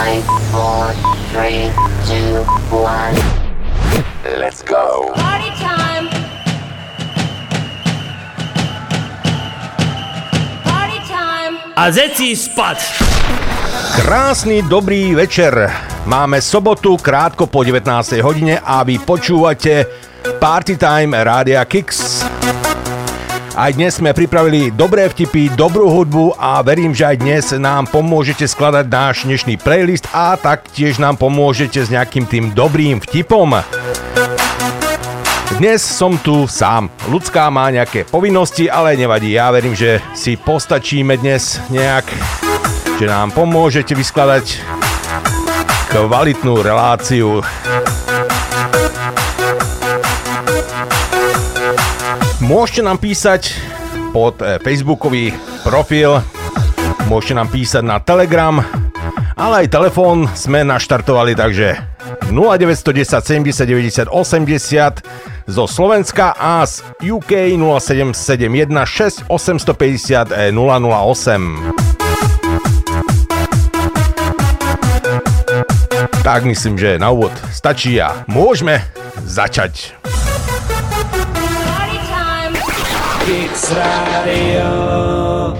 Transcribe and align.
Five, 0.00 0.24
four, 0.48 0.96
three, 1.28 1.68
two, 2.08 2.40
one. 2.72 3.12
Let's 4.24 4.64
go. 4.64 5.12
Party 5.12 5.52
time. 5.60 6.08
Party 10.64 11.00
time. 11.04 11.52
A 11.76 11.92
zeci 11.92 12.32
spať. 12.32 12.80
Krásny 14.00 14.64
dobrý 14.64 15.12
večer. 15.12 15.68
Máme 16.08 16.40
sobotu 16.40 16.96
krátko 16.96 17.44
po 17.52 17.60
19. 17.60 18.24
hodine 18.24 18.56
a 18.56 18.80
vy 18.80 18.96
počúvate 19.04 19.84
Party 20.40 20.80
Time 20.80 21.12
Rádia 21.12 21.60
Kix. 21.68 22.24
Aj 23.60 23.76
dnes 23.76 23.92
sme 23.92 24.16
pripravili 24.16 24.72
dobré 24.72 25.04
vtipy, 25.04 25.52
dobrú 25.52 25.92
hudbu 25.92 26.32
a 26.40 26.64
verím, 26.64 26.96
že 26.96 27.12
aj 27.12 27.16
dnes 27.20 27.44
nám 27.60 27.92
pomôžete 27.92 28.48
skladať 28.48 28.88
náš 28.88 29.28
dnešný 29.28 29.60
playlist 29.60 30.08
a 30.16 30.32
taktiež 30.40 30.96
nám 30.96 31.20
pomôžete 31.20 31.76
s 31.84 31.92
nejakým 31.92 32.24
tým 32.24 32.56
dobrým 32.56 33.04
vtipom. 33.04 33.60
Dnes 35.60 35.84
som 35.84 36.16
tu 36.16 36.48
sám. 36.48 36.88
Ľudská 37.12 37.52
má 37.52 37.68
nejaké 37.68 38.08
povinnosti, 38.08 38.64
ale 38.64 38.96
nevadí. 38.96 39.36
Ja 39.36 39.52
verím, 39.52 39.76
že 39.76 40.00
si 40.16 40.40
postačíme 40.40 41.20
dnes 41.20 41.60
nejak, 41.68 42.08
že 42.96 43.04
nám 43.04 43.28
pomôžete 43.28 43.92
vyskladať 43.92 44.56
kvalitnú 45.92 46.64
reláciu. 46.64 47.44
Môžete 52.50 52.82
nám 52.82 52.98
písať 52.98 53.54
pod 54.10 54.42
eh, 54.42 54.58
facebookový 54.58 55.30
profil, 55.62 56.18
môžete 57.06 57.38
nám 57.38 57.46
písať 57.46 57.86
na 57.86 58.02
Telegram, 58.02 58.58
ale 59.38 59.54
aj 59.62 59.70
telefón 59.70 60.26
sme 60.34 60.66
naštartovali, 60.66 61.38
takže 61.38 61.78
0910 62.26 63.22
70 63.46 63.54
90 63.54 64.10
80 64.10 65.46
zo 65.46 65.64
Slovenska 65.70 66.34
a 66.34 66.66
z 66.66 66.82
UK 66.98 67.54
0771 67.54 69.30
6 69.30 69.30
850 69.30 70.50
008. 70.50 70.58
Tak 76.26 76.42
myslím, 76.50 76.74
že 76.74 76.98
na 76.98 77.14
úvod 77.14 77.30
stačí 77.54 78.02
a 78.02 78.26
môžeme 78.26 78.82
začať. 79.22 79.99
Radio. 83.68 85.54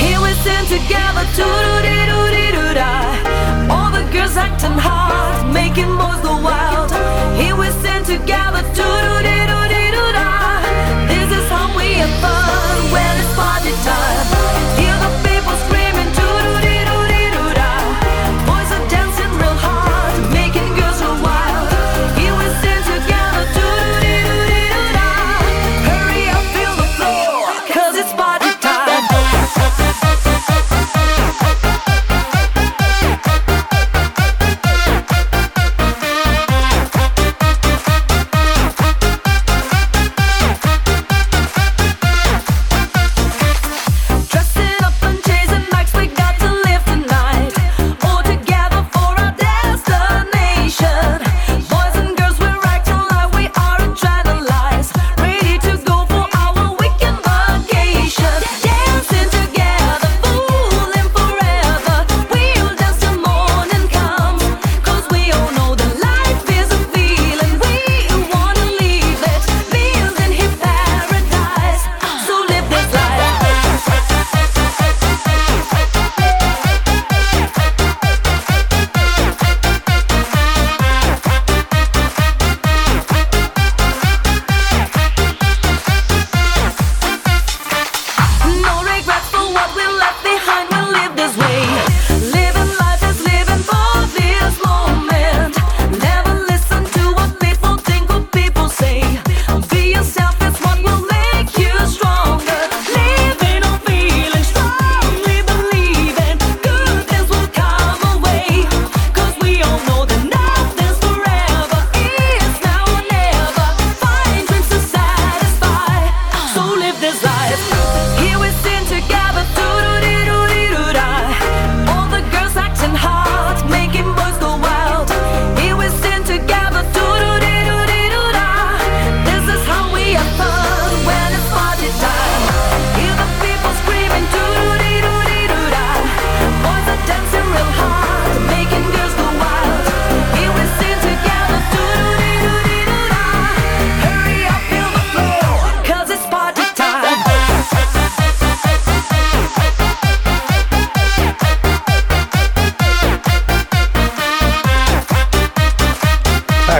Here 0.00 0.20
we 0.20 0.32
sing 0.42 0.66
together, 0.66 1.24
doo-doo-dee-doo-dee-doo-da. 1.36 2.92
All 3.70 3.90
the 3.90 4.02
girls 4.12 4.36
acting 4.36 4.76
hard, 4.76 5.52
making 5.54 5.96
boys 5.96 6.20
go 6.22 6.36
wild. 6.42 6.90
Here 7.40 7.56
we 7.56 7.68
sing 7.80 8.04
together, 8.04 8.62
doo-doo-dee-doo-dee-doo-da. 8.74 10.28
This 11.08 11.30
is 11.38 11.48
how 11.48 11.74
we 11.78 11.94
have 12.02 12.14
fun 12.20 12.92
when 12.92 13.18
it's 13.18 13.34
party 13.34 13.72
time. 13.84 14.33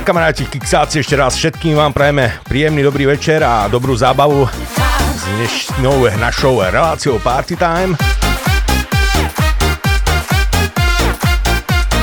Kamaráti, 0.05 0.45
kiksáci, 0.45 1.01
ešte 1.01 1.17
raz 1.17 1.33
všetkým 1.33 1.81
vám 1.81 1.97
prajeme 1.97 2.37
príjemný 2.45 2.85
dobrý 2.85 3.09
večer 3.09 3.41
a 3.41 3.65
dobrú 3.73 3.97
zábavu 3.97 4.45
s 5.17 5.23
dnešnou 5.33 6.05
našou 6.21 6.61
reláciou 6.61 7.17
Party 7.17 7.57
Time. 7.57 7.97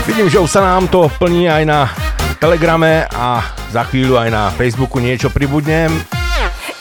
Vidím, 0.10 0.34
že 0.34 0.42
už 0.42 0.50
sa 0.50 0.66
nám 0.66 0.90
to 0.90 1.14
plní 1.22 1.46
aj 1.46 1.62
na 1.62 1.94
Telegrame 2.42 3.06
a 3.06 3.46
za 3.70 3.86
chvíľu 3.86 4.18
aj 4.18 4.34
na 4.34 4.50
Facebooku 4.50 4.98
niečo 4.98 5.30
pribudne. 5.30 5.86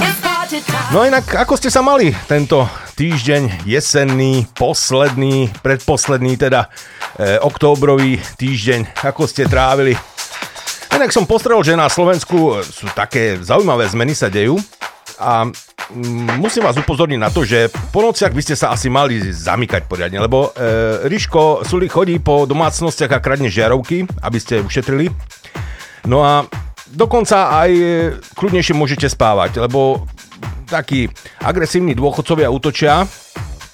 It's 0.01 0.25
party 0.25 0.65
time. 0.65 0.89
No 0.89 1.05
inak, 1.05 1.29
ako 1.37 1.61
ste 1.61 1.69
sa 1.69 1.85
mali 1.85 2.17
tento 2.25 2.65
týždeň 2.97 3.69
jesenný, 3.69 4.49
posledný, 4.57 5.53
predposledný 5.61 6.41
teda 6.41 6.73
e, 7.21 7.37
októbrový 7.45 8.17
týždeň, 8.41 9.05
ako 9.05 9.29
ste 9.29 9.45
trávili? 9.45 10.01
Inak 11.01 11.17
som 11.17 11.25
postrel, 11.25 11.57
že 11.65 11.81
na 11.81 11.89
Slovensku 11.89 12.61
sú 12.61 12.85
také 12.93 13.41
zaujímavé 13.41 13.89
zmeny 13.89 14.13
sa 14.13 14.29
dejú 14.29 14.61
a 15.17 15.49
mm, 15.49 16.37
musím 16.37 16.61
vás 16.61 16.77
upozorniť 16.77 17.17
na 17.17 17.33
to, 17.33 17.41
že 17.41 17.73
po 17.89 18.05
nociach 18.05 18.37
by 18.37 18.43
ste 18.45 18.53
sa 18.53 18.69
asi 18.69 18.93
mali 18.93 19.17
zamykať 19.17 19.89
poriadne, 19.89 20.21
lebo 20.21 20.53
e, 20.53 21.09
Ríško 21.09 21.65
Sulik 21.65 21.97
chodí 21.97 22.21
po 22.21 22.45
domácnostiach 22.45 23.17
a 23.17 23.25
kradne 23.25 23.49
žiarovky, 23.49 24.05
aby 24.21 24.39
ste 24.45 24.61
ušetrili. 24.61 25.09
No 26.05 26.21
a 26.21 26.45
dokonca 26.93 27.49
aj 27.49 27.71
e, 27.73 27.85
kľudnejšie 28.37 28.77
môžete 28.77 29.09
spávať, 29.09 29.57
lebo 29.57 30.05
takí 30.69 31.09
agresívni 31.41 31.97
dôchodcovia 31.97 32.53
útočia 32.53 33.09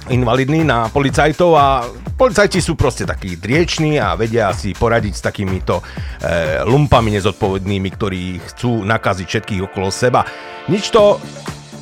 invalidní 0.09 0.63
na 0.65 0.89
policajtov 0.89 1.51
a 1.57 1.85
policajti 2.15 2.63
sú 2.63 2.79
proste 2.79 3.05
takí 3.05 3.37
drieční 3.37 3.99
a 4.01 4.15
vedia 4.15 4.51
si 4.55 4.73
poradiť 4.73 5.15
s 5.15 5.23
takýmito 5.23 5.81
e, 5.81 6.63
lumpami 6.65 7.13
nezodpovednými, 7.19 7.89
ktorí 7.95 8.23
chcú 8.53 8.87
nakaziť 8.87 9.27
všetkých 9.27 9.65
okolo 9.67 9.91
seba. 9.91 10.25
Nič 10.71 10.91
to, 10.91 11.19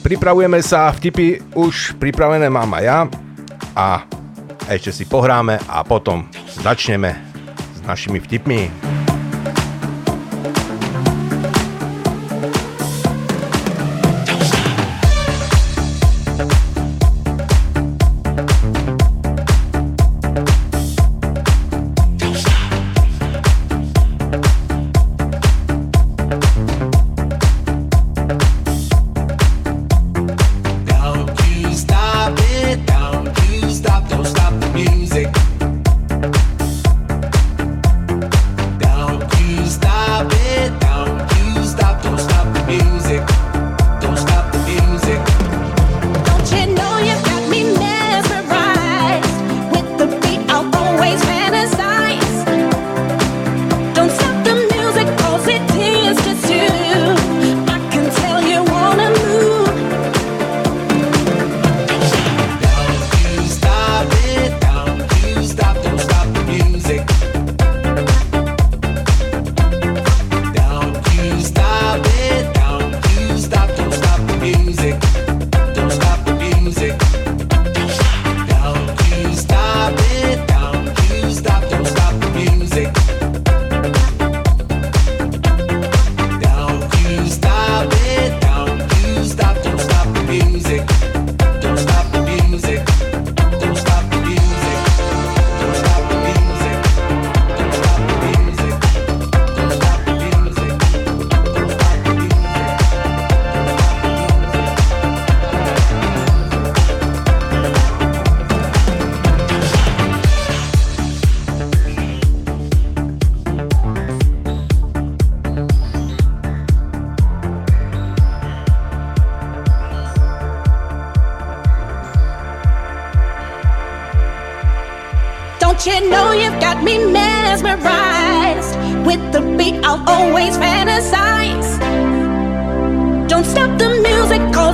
pripravujeme 0.03 0.61
sa, 0.61 0.93
vtipy 0.93 1.57
už 1.57 1.97
pripravené 2.01 2.49
mám 2.51 2.71
aj 2.77 2.85
ja 2.85 2.99
a 3.77 3.87
ešte 4.69 4.91
si 4.93 5.05
pohráme 5.05 5.61
a 5.69 5.85
potom 5.85 6.29
začneme 6.61 7.17
s 7.77 7.81
našimi 7.85 8.21
vtipmi. 8.21 9.14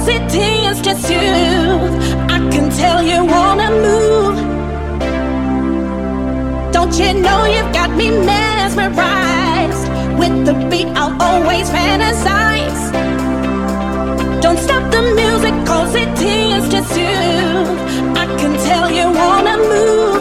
'Cause 0.00 0.14
it 0.17 0.29
tends 0.31 0.81
to 0.81 0.93
soothe. 1.06 1.94
I 2.35 2.38
can 2.52 2.70
tell 2.70 3.02
you 3.02 3.19
wanna 3.35 3.70
move. 3.87 4.37
Don't 6.73 6.94
you 6.99 7.12
know 7.25 7.44
you've 7.44 7.73
got 7.73 7.91
me 8.00 8.08
mesmerized 8.31 9.87
with 10.20 10.47
the 10.47 10.55
beat? 10.70 10.88
I'll 10.97 11.14
always 11.29 11.69
fantasize. 11.69 12.82
Don't 14.41 14.61
stop 14.67 14.85
the 14.91 15.02
music 15.20 15.55
'cause 15.67 15.94
it 15.94 16.11
tends 16.17 16.67
to 16.75 16.81
soothe. 16.94 17.79
I 18.23 18.25
can 18.41 18.53
tell 18.69 18.88
you 18.99 19.06
wanna 19.20 19.56
move. 19.73 20.19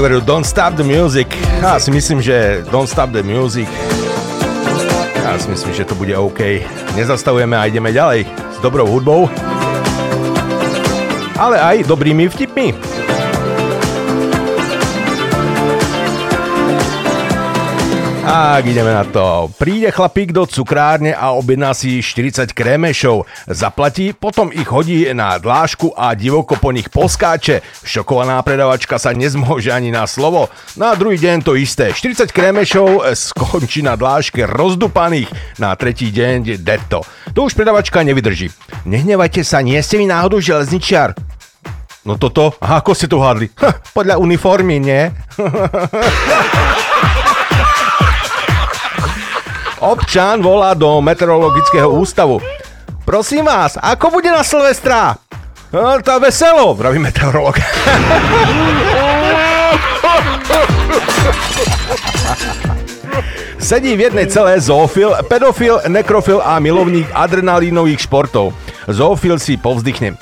Veru, 0.00 0.18
don't 0.20 0.42
stop 0.42 0.74
the 0.74 0.82
music. 0.82 1.30
Ja 1.62 1.78
si 1.78 1.94
myslím, 1.94 2.18
že 2.18 2.66
don't 2.72 2.90
stop 2.90 3.14
the 3.14 3.22
music. 3.22 3.70
Ja 5.22 5.38
si 5.38 5.46
myslím, 5.46 5.70
že 5.70 5.86
to 5.86 5.94
bude 5.94 6.10
OK. 6.18 6.66
Nezastavujeme 6.98 7.54
a 7.54 7.70
ideme 7.70 7.94
ďalej 7.94 8.26
s 8.26 8.58
dobrou 8.58 8.90
hudbou. 8.90 9.30
Ale 11.38 11.62
aj 11.62 11.86
dobrými 11.86 12.26
vtipmi. 12.26 13.03
Tak, 18.24 18.64
ideme 18.64 18.88
na 18.88 19.04
to. 19.04 19.52
Príde 19.60 19.92
chlapík 19.92 20.32
do 20.32 20.48
cukrárne 20.48 21.12
a 21.12 21.36
objedná 21.36 21.76
si 21.76 22.00
40 22.00 22.56
krémešov. 22.56 23.28
Zaplatí, 23.52 24.16
potom 24.16 24.48
ich 24.48 24.64
hodí 24.64 25.04
na 25.12 25.36
dlášku 25.36 25.92
a 25.92 26.16
divoko 26.16 26.56
po 26.56 26.72
nich 26.72 26.88
poskáče. 26.88 27.60
Šokovaná 27.84 28.40
predavačka 28.40 28.96
sa 28.96 29.12
nezmôže 29.12 29.68
ani 29.68 29.92
na 29.92 30.08
slovo. 30.08 30.48
Na 30.72 30.96
druhý 30.96 31.20
deň 31.20 31.44
to 31.44 31.52
isté. 31.52 31.92
40 31.92 32.32
krémešov 32.32 33.04
skončí 33.12 33.84
na 33.84 33.92
dláške 33.92 34.48
rozdupaných. 34.48 35.28
Na 35.60 35.76
tretí 35.76 36.08
deň 36.08 36.64
detto. 36.64 37.04
To 37.36 37.44
už 37.44 37.52
predavačka 37.52 38.00
nevydrží. 38.00 38.48
Nehnevajte 38.88 39.44
sa, 39.44 39.60
nie 39.60 39.76
ste 39.84 40.00
mi 40.00 40.08
náhodou 40.08 40.40
železničiar. 40.40 41.12
No 42.08 42.16
toto? 42.16 42.56
A 42.56 42.80
ako 42.80 42.96
ste 42.96 43.04
to 43.04 43.20
hádli? 43.20 43.52
Podľa 43.92 44.16
uniformy, 44.16 44.80
nie? 44.80 45.12
Občan 49.84 50.40
volá 50.40 50.72
do 50.72 50.88
meteorologického 51.04 51.92
ústavu. 51.92 52.40
Prosím 53.04 53.44
vás, 53.44 53.76
ako 53.76 54.16
bude 54.16 54.32
na 54.32 54.40
Silvestra? 54.40 55.20
No, 55.68 56.00
to 56.00 56.16
veselo, 56.24 56.72
vraví 56.72 56.96
meteorolog. 56.96 57.60
Sedí 63.60 63.92
v 63.92 64.08
jednej 64.08 64.24
celé 64.32 64.56
zoofil, 64.56 65.12
pedofil, 65.28 65.84
nekrofil 65.88 66.40
a 66.40 66.56
milovník 66.60 67.08
adrenalínových 67.12 68.08
športov. 68.08 68.56
Zoofil 68.88 69.36
si 69.36 69.60
povzdychne. 69.60 70.16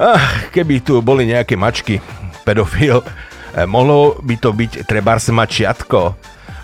Ach, 0.00 0.48
keby 0.48 0.80
tu 0.80 1.04
boli 1.04 1.28
nejaké 1.28 1.60
mačky, 1.60 2.00
pedofil, 2.48 3.04
eh, 3.04 3.68
mohlo 3.68 4.16
by 4.24 4.36
to 4.40 4.52
byť 4.52 4.88
trebárs 4.88 5.28
mačiatko. 5.28 6.16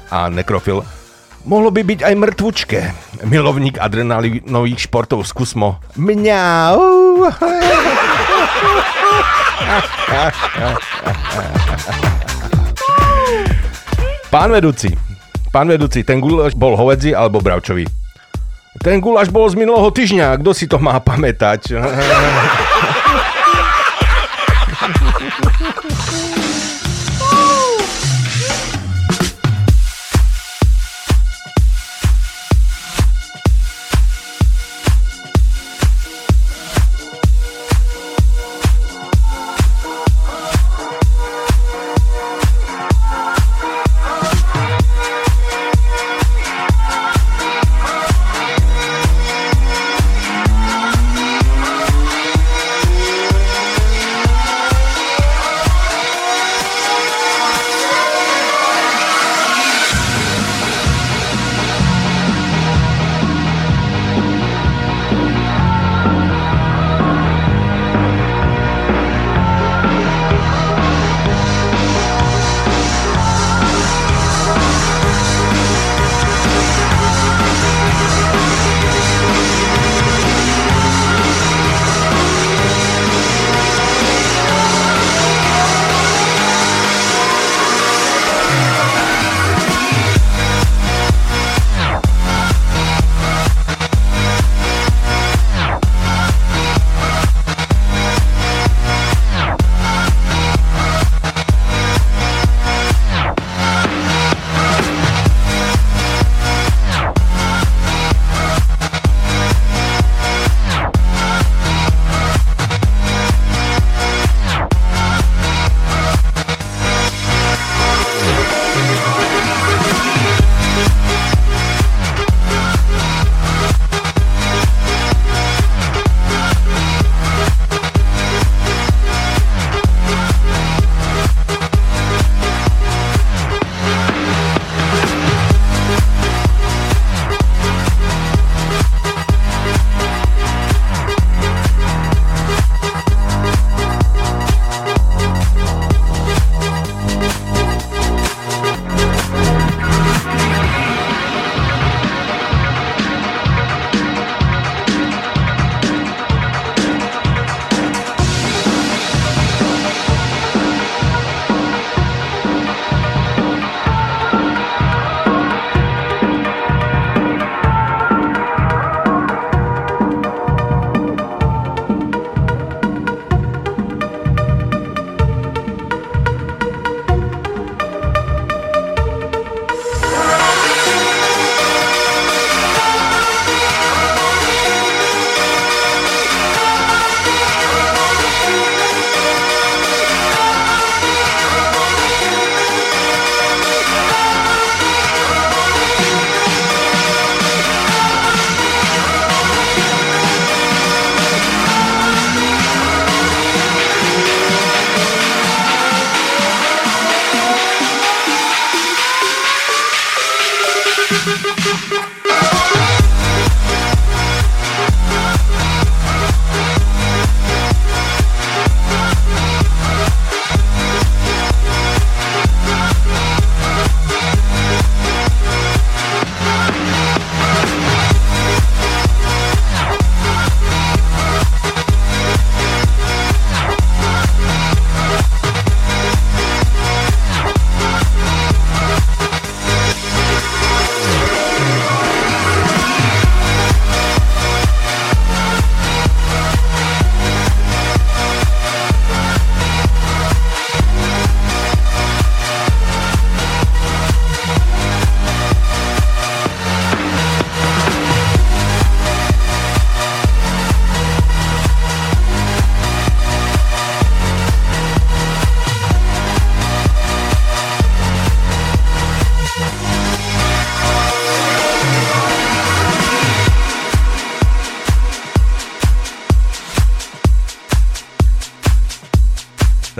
A 0.09 0.33
nekrofil, 0.33 0.85
mohlo 1.45 1.71
by 1.73 1.83
byť 1.85 2.01
aj 2.05 2.15
mŕtvučké. 2.17 2.81
Milovník 3.25 3.77
adrenalínových 3.81 4.89
športov, 4.89 5.25
skúsmo. 5.29 5.81
Mňau. 5.97 6.81
Pán 14.31 14.51
vedúci, 14.55 14.95
pán 15.51 15.67
vedúci, 15.67 16.07
ten 16.07 16.23
guláš 16.23 16.55
bol 16.55 16.79
hovedzi 16.79 17.15
alebo 17.15 17.43
bravčový? 17.43 17.87
Ten 18.81 19.03
guláš 19.03 19.29
bol 19.29 19.51
z 19.51 19.59
minulého 19.59 19.91
týždňa, 19.91 20.41
kto 20.41 20.51
si 20.55 20.65
to 20.71 20.79
má 20.79 20.97
pamätať? 21.03 21.75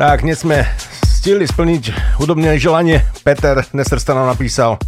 Tak, 0.01 0.25
dnes 0.25 0.41
sme 0.41 0.65
stihli 1.05 1.45
splniť 1.45 2.17
hudobné 2.17 2.57
želanie. 2.57 3.05
Peter 3.21 3.61
Nesrsta 3.77 4.17
nám 4.17 4.33
napísal 4.33 4.81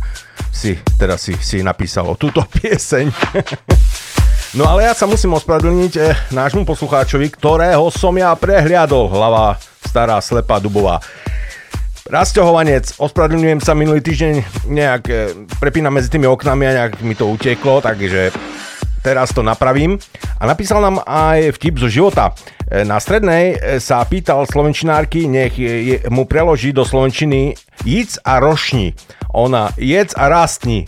si, 0.48 0.80
teda 0.96 1.20
si, 1.20 1.36
si 1.36 1.60
napísalo 1.60 2.16
túto 2.16 2.40
pieseň. 2.56 3.12
No 4.56 4.64
ale 4.64 4.88
ja 4.88 4.96
sa 4.96 5.04
musím 5.04 5.36
ospravedlniť 5.36 5.92
eh, 6.00 6.16
nášmu 6.32 6.64
poslucháčovi, 6.64 7.28
ktorého 7.28 7.92
som 7.92 8.16
ja 8.16 8.32
prehliadol, 8.32 9.12
hlava 9.12 9.60
stará 9.84 10.16
slepá 10.24 10.56
dubová. 10.56 10.96
Rasťohovanec, 12.08 12.96
ospravedlňujem 12.96 13.60
sa 13.60 13.76
minulý 13.76 14.00
týždeň, 14.00 14.64
nejak 14.72 15.02
eh, 15.12 15.92
medzi 15.92 16.08
tými 16.08 16.24
oknami 16.24 16.72
a 16.72 16.76
nejak 16.88 17.04
mi 17.04 17.12
to 17.12 17.28
uteklo, 17.28 17.84
takže 17.84 18.32
teraz 19.02 19.34
to 19.34 19.42
napravím. 19.42 19.98
A 20.40 20.46
napísal 20.46 20.80
nám 20.80 21.02
aj 21.02 21.58
vtip 21.58 21.78
zo 21.82 21.90
života. 21.90 22.32
E, 22.70 22.86
Na 22.86 23.02
strednej 23.02 23.58
e, 23.58 23.82
sa 23.82 24.00
pýtal 24.06 24.46
slovenčinárky, 24.46 25.26
nech 25.26 25.58
mu 26.08 26.24
preloží 26.24 26.70
do 26.70 26.86
slovenčiny 26.86 27.58
jíc 27.84 28.16
a 28.22 28.38
rošni. 28.38 28.94
Ona, 29.34 29.74
jedz 29.76 30.14
a 30.14 30.28
rastni. 30.30 30.86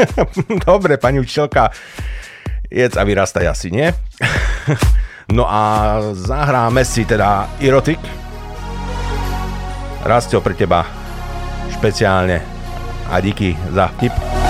Dobre, 0.66 0.96
pani 0.98 1.20
učiteľka, 1.20 1.70
jedz 2.68 2.96
a 2.98 3.02
vyrastaj 3.04 3.46
asi, 3.46 3.68
nie? 3.70 3.88
no 5.36 5.44
a 5.48 5.60
zahráme 6.12 6.84
si 6.84 7.06
teda 7.06 7.48
erotik. 7.60 8.00
Rastio 10.04 10.44
pre 10.44 10.52
teba 10.52 10.84
špeciálne. 11.72 12.40
A 13.08 13.20
díky 13.20 13.56
za 13.72 13.88
tip. 14.00 14.43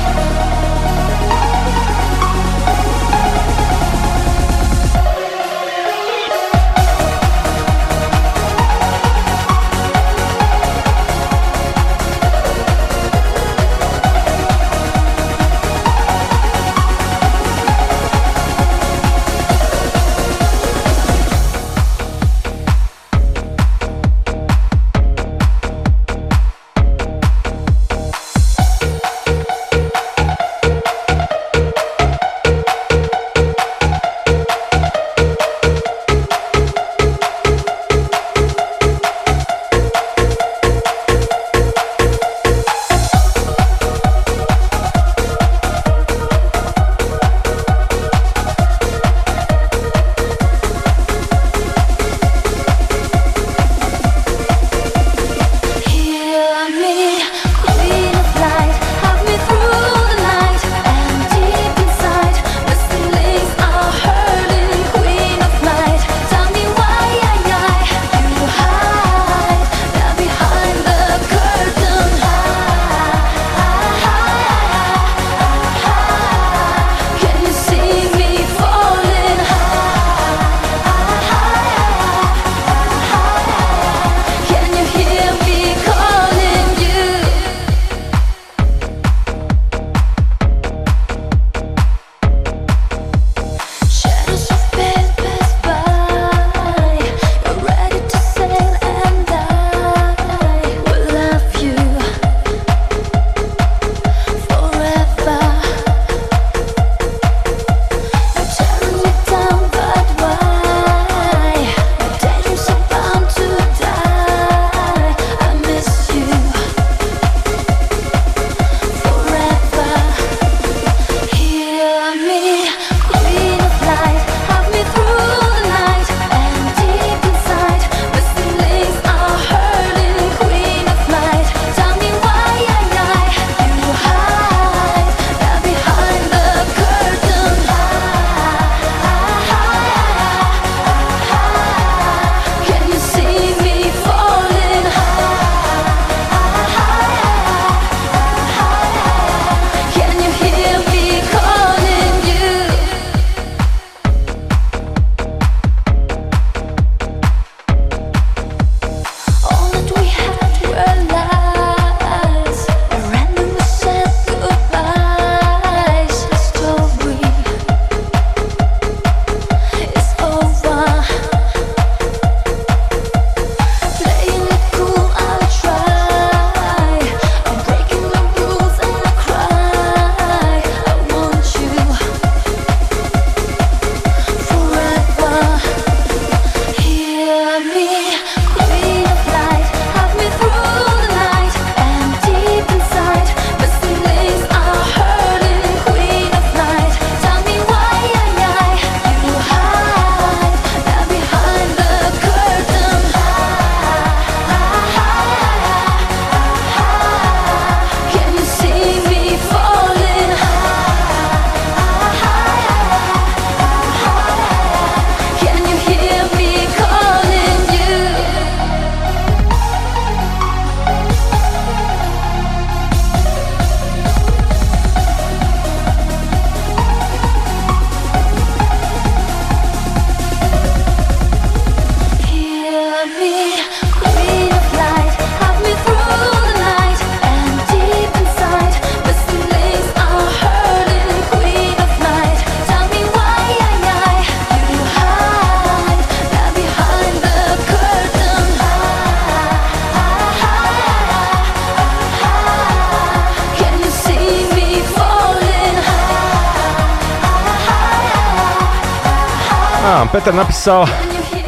Napísal, 260.64 260.88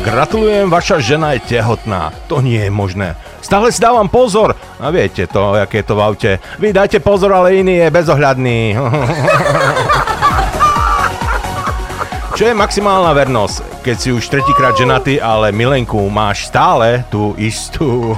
gratulujem, 0.05 0.69
vaša 0.69 1.01
žena 1.01 1.33
je 1.33 1.57
tehotná. 1.57 2.13
To 2.29 2.45
nie 2.45 2.61
je 2.61 2.69
možné. 2.69 3.17
Stále 3.41 3.73
si 3.73 3.81
dávam 3.81 4.13
pozor. 4.13 4.53
A 4.77 4.93
viete 4.93 5.25
to, 5.25 5.57
aké 5.57 5.81
je 5.81 5.89
to 5.89 5.97
v 5.97 6.05
aute. 6.05 6.37
Vy 6.61 6.77
dajte 6.77 7.01
pozor, 7.01 7.33
ale 7.33 7.57
iný 7.57 7.81
je 7.81 7.97
bezohľadný. 7.97 8.77
Čo 12.37 12.45
je 12.45 12.53
maximálna 12.53 13.17
vernosť? 13.17 13.81
Keď 13.81 13.97
si 13.97 14.13
už 14.13 14.29
tretíkrát 14.29 14.77
ženatý, 14.77 15.17
ale 15.17 15.49
milenku 15.49 15.97
máš 16.13 16.53
stále 16.53 17.01
tú 17.09 17.33
istú. 17.41 18.13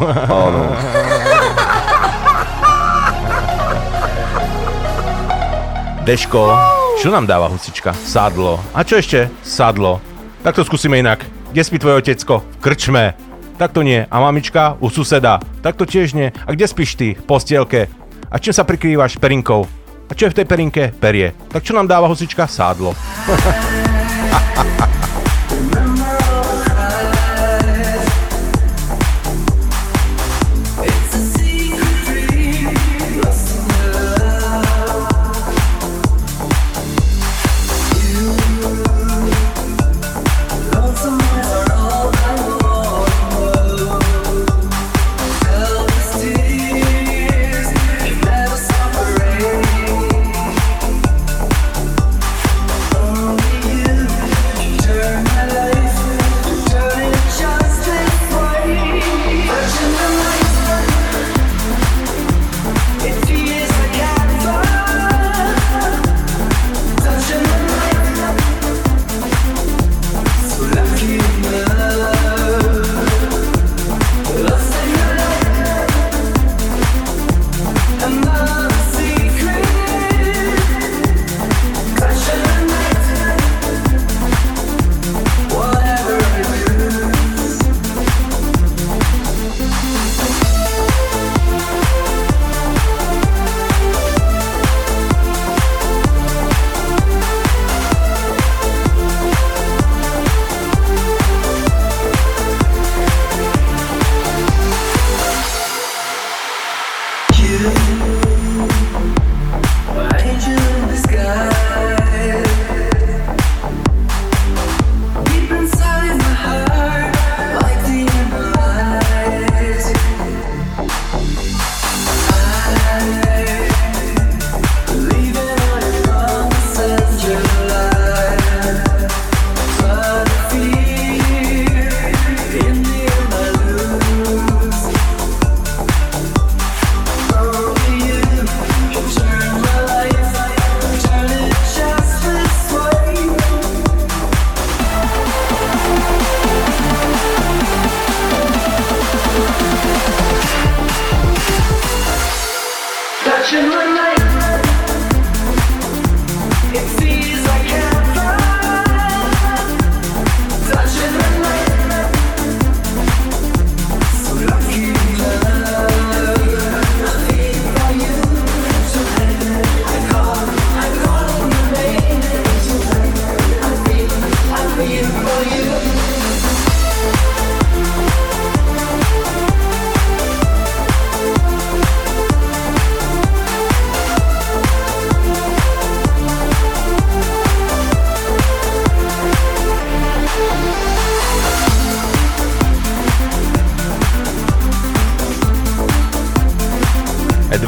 Deško, 6.03 6.59
čo 6.99 7.15
nám 7.15 7.31
dáva 7.31 7.47
husička? 7.47 7.95
Sadlo. 7.95 8.59
A 8.75 8.83
čo 8.83 8.99
ešte? 8.99 9.31
Sadlo. 9.47 10.08
Tak 10.49 10.57
to 10.57 10.65
skúsime 10.65 10.97
inak. 10.97 11.29
Kde 11.53 11.61
spí 11.61 11.77
tvoje 11.77 12.01
otecko? 12.01 12.41
V 12.41 12.65
krčme. 12.65 13.13
Tak 13.61 13.77
to 13.77 13.85
nie. 13.85 14.09
A 14.09 14.17
mamička? 14.17 14.81
U 14.81 14.89
suseda. 14.89 15.45
Tak 15.61 15.77
to 15.77 15.85
tiež 15.85 16.17
nie. 16.17 16.33
A 16.33 16.57
kde 16.57 16.65
spíš 16.65 16.97
ty? 16.97 17.13
V 17.13 17.21
postielke. 17.29 17.93
A 18.33 18.41
čím 18.41 18.57
sa 18.57 18.65
prikrývaš? 18.65 19.21
Perinkou. 19.21 19.69
A 20.09 20.13
čo 20.17 20.25
je 20.25 20.33
v 20.33 20.37
tej 20.41 20.49
perinke? 20.49 20.89
Perie. 20.97 21.37
Tak 21.53 21.69
čo 21.69 21.77
nám 21.77 21.85
dáva 21.85 22.09
husička? 22.09 22.49
Sádlo. 22.49 22.97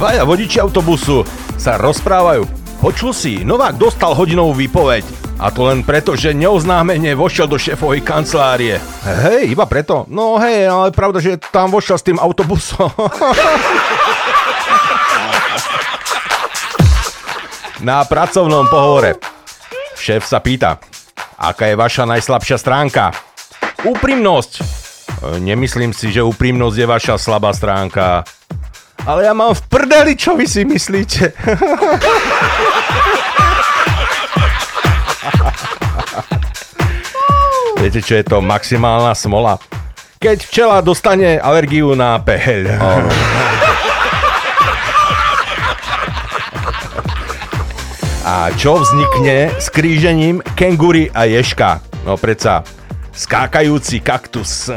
Dvaja 0.00 0.24
vodiči 0.24 0.56
autobusu 0.56 1.28
sa 1.60 1.76
rozprávajú. 1.76 2.48
Počul 2.80 3.12
si, 3.12 3.44
Novák 3.44 3.76
dostal 3.76 4.16
hodinovú 4.16 4.56
výpoveď. 4.56 5.04
A 5.36 5.52
to 5.52 5.68
len 5.68 5.84
preto, 5.84 6.16
že 6.16 6.32
neoznámene 6.32 7.12
vošiel 7.12 7.44
do 7.44 7.60
šéfovej 7.60 8.00
kancelárie. 8.00 8.80
Hej, 9.04 9.52
iba 9.52 9.68
preto? 9.68 10.08
No 10.08 10.40
hej, 10.40 10.72
ale 10.72 10.96
pravda, 10.96 11.20
že 11.20 11.36
tam 11.36 11.68
vošiel 11.68 12.00
s 12.00 12.08
tým 12.08 12.16
autobusom. 12.16 12.88
Na 17.84 18.00
pracovnom 18.08 18.72
pohovore. 18.72 19.20
Šéf 20.00 20.24
sa 20.24 20.40
pýta, 20.40 20.80
aká 21.36 21.68
je 21.68 21.76
vaša 21.76 22.08
najslabšia 22.08 22.56
stránka? 22.56 23.12
Úprimnosť. 23.84 24.64
E, 24.64 25.44
Nemyslím 25.44 25.92
si, 25.92 26.08
že 26.08 26.24
úprimnosť 26.24 26.76
je 26.80 26.88
vaša 26.88 27.20
slabá 27.20 27.52
stránka. 27.52 28.24
Ale 29.08 29.24
ja 29.24 29.32
mám 29.32 29.56
v 29.56 29.62
prdeli, 29.68 30.12
čo 30.16 30.36
vy 30.36 30.44
si 30.44 30.64
myslíte? 30.64 31.32
Viete, 37.80 38.04
čo 38.04 38.20
je 38.20 38.24
to 38.28 38.44
maximálna 38.44 39.16
smola? 39.16 39.56
Keď 40.20 40.38
včela 40.44 40.84
dostane 40.84 41.40
alergiu 41.40 41.96
na 41.96 42.20
peheľ. 42.20 42.76
A 48.20 48.52
čo 48.52 48.84
vznikne 48.84 49.48
s 49.56 49.72
krížením 49.72 50.44
kengury 50.52 51.08
a 51.16 51.24
ješka? 51.24 51.80
No 52.04 52.20
predsa, 52.20 52.68
skákajúci 53.16 54.04
kaktus. 54.04 54.68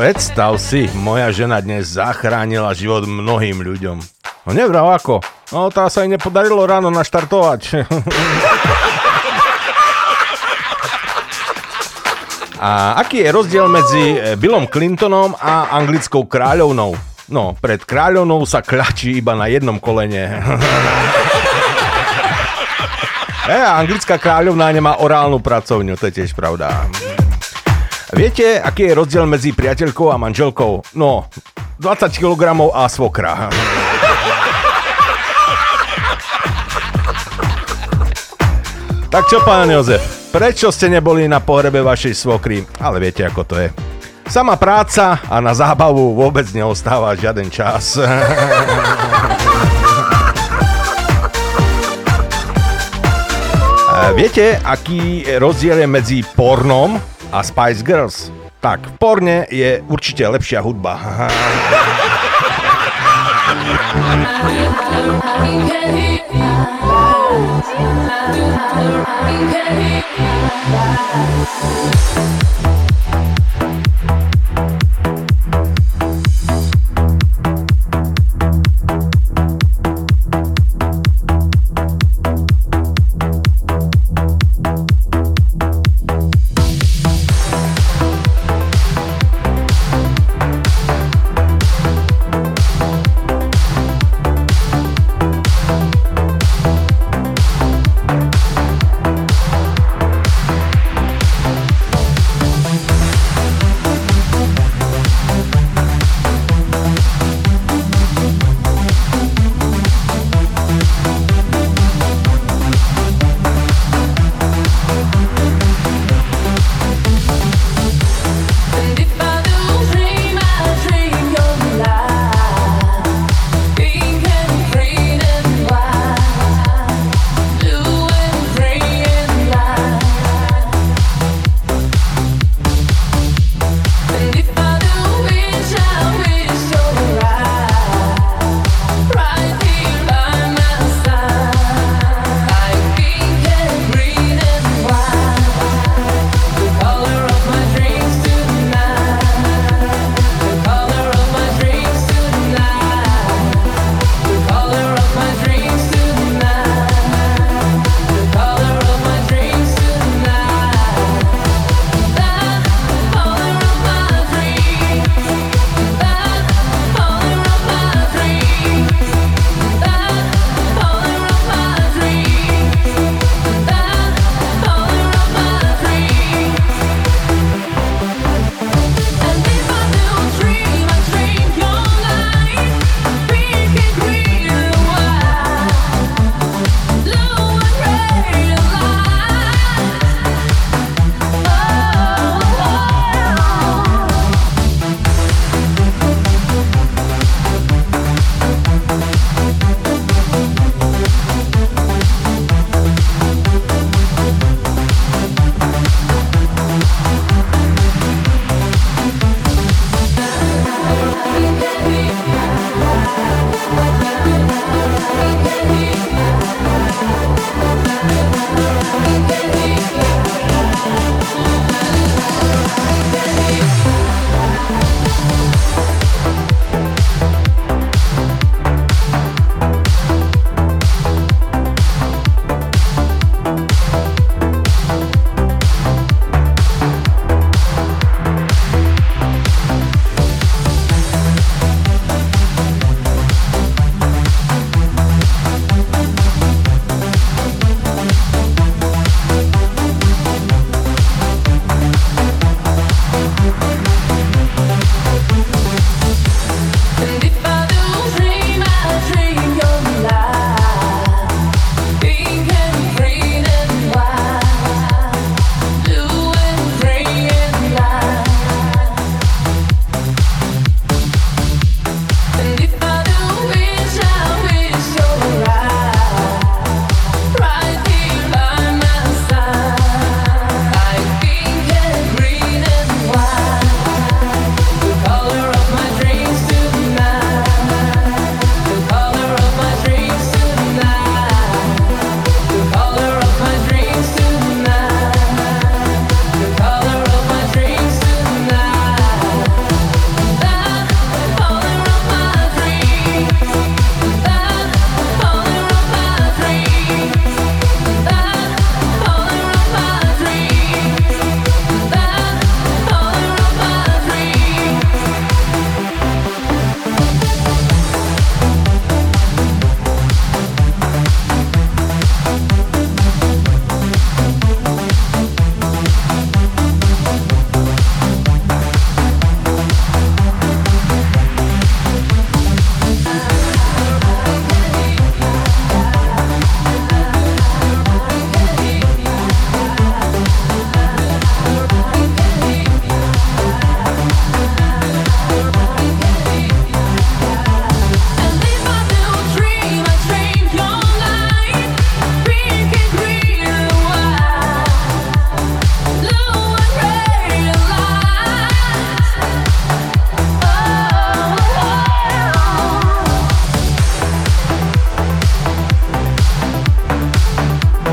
Predstav 0.00 0.56
si, 0.56 0.88
moja 0.96 1.28
žena 1.28 1.60
dnes 1.60 2.00
zachránila 2.00 2.72
život 2.72 3.04
mnohým 3.04 3.60
ľuďom. 3.60 4.00
No 4.48 4.50
nevral 4.56 4.96
ako. 4.96 5.20
No 5.52 5.68
tá 5.68 5.92
sa 5.92 6.00
jej 6.00 6.08
nepodarilo 6.08 6.64
ráno 6.64 6.88
naštartovať. 6.88 7.84
a 12.64 12.96
aký 12.96 13.20
je 13.20 13.28
rozdiel 13.28 13.68
medzi 13.68 14.16
e, 14.16 14.40
Billom 14.40 14.72
Clintonom 14.72 15.36
a 15.36 15.68
anglickou 15.76 16.24
kráľovnou? 16.24 16.96
No, 17.28 17.52
pred 17.60 17.84
kráľovnou 17.84 18.48
sa 18.48 18.64
kľačí 18.64 19.20
iba 19.20 19.36
na 19.36 19.52
jednom 19.52 19.76
kolene. 19.76 20.32
e, 23.52 23.54
anglická 23.84 24.16
kráľovná 24.16 24.72
nemá 24.72 24.96
orálnu 25.04 25.44
pracovňu, 25.44 26.00
to 26.00 26.08
je 26.08 26.24
tiež 26.24 26.32
pravda. 26.32 26.88
Viete, 28.10 28.58
aký 28.58 28.90
je 28.90 28.98
rozdiel 28.98 29.22
medzi 29.22 29.54
priateľkou 29.54 30.10
a 30.10 30.18
manželkou? 30.18 30.82
No, 30.98 31.30
20 31.78 32.10
kg 32.18 32.58
a 32.74 32.90
svokra. 32.90 33.46
Tak 39.10 39.26
čo, 39.30 39.38
pán 39.46 39.70
Jozef, 39.70 40.30
prečo 40.34 40.74
ste 40.74 40.90
neboli 40.90 41.30
na 41.30 41.38
pohrebe 41.38 41.82
vašej 41.86 42.14
svokry? 42.18 42.66
Ale 42.82 42.98
viete, 42.98 43.22
ako 43.22 43.42
to 43.46 43.54
je. 43.62 43.70
Sama 44.26 44.58
práca 44.58 45.22
a 45.30 45.38
na 45.38 45.54
zábavu 45.54 46.14
vôbec 46.14 46.50
neostáva 46.50 47.14
žiaden 47.14 47.46
čas. 47.46 47.94
viete, 54.18 54.58
aký 54.66 55.22
rozdiel 55.38 55.86
je 55.86 55.88
medzi 55.90 56.18
pornom 56.34 56.98
a 57.32 57.42
Spice 57.42 57.82
Girls. 57.82 58.30
Tak, 58.60 58.80
v 58.86 58.92
porne 58.98 59.46
je 59.48 59.80
určite 59.88 60.28
lepšia 60.28 60.60
hudba. 60.60 61.00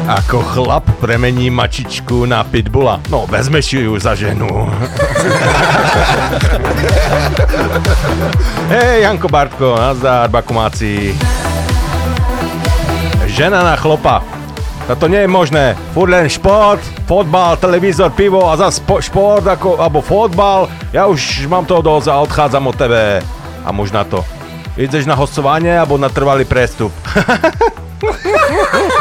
Ako 0.07 0.39
chlap 0.39 0.87
premení 1.03 1.51
mačičku 1.51 2.23
na 2.23 2.39
pitbula. 2.47 3.03
No, 3.11 3.27
vezmeš 3.27 3.75
ju 3.75 3.99
za 3.99 4.15
ženu. 4.15 4.47
Hej, 8.71 9.03
Janko 9.03 9.27
Bartko, 9.27 9.75
nazdar, 9.75 10.31
Bakumáci. 10.31 11.11
Žena 13.27 13.67
na 13.67 13.75
chlopa. 13.75 14.23
Toto 14.87 15.11
nie 15.11 15.27
je 15.27 15.27
možné. 15.27 15.75
Furt 15.91 16.07
len 16.07 16.31
šport, 16.31 16.79
fotbal, 17.03 17.59
televízor, 17.59 18.15
pivo 18.15 18.47
a 18.47 18.55
zase 18.55 18.79
po, 18.87 19.03
šport 19.03 19.43
ako, 19.43 19.75
alebo 19.75 19.99
fotbal. 19.99 20.71
Ja 20.95 21.11
už 21.11 21.51
mám 21.51 21.67
toho 21.67 21.83
dosť 21.83 22.07
a 22.07 22.23
odchádzam 22.23 22.71
od 22.71 22.79
tebe. 22.79 23.19
A 23.67 23.69
možná 23.75 24.07
to. 24.07 24.23
Ideš 24.79 25.03
na 25.03 25.19
hostovanie 25.19 25.75
alebo 25.75 25.99
na 25.99 26.07
trvalý 26.07 26.47
prestup. 26.47 26.95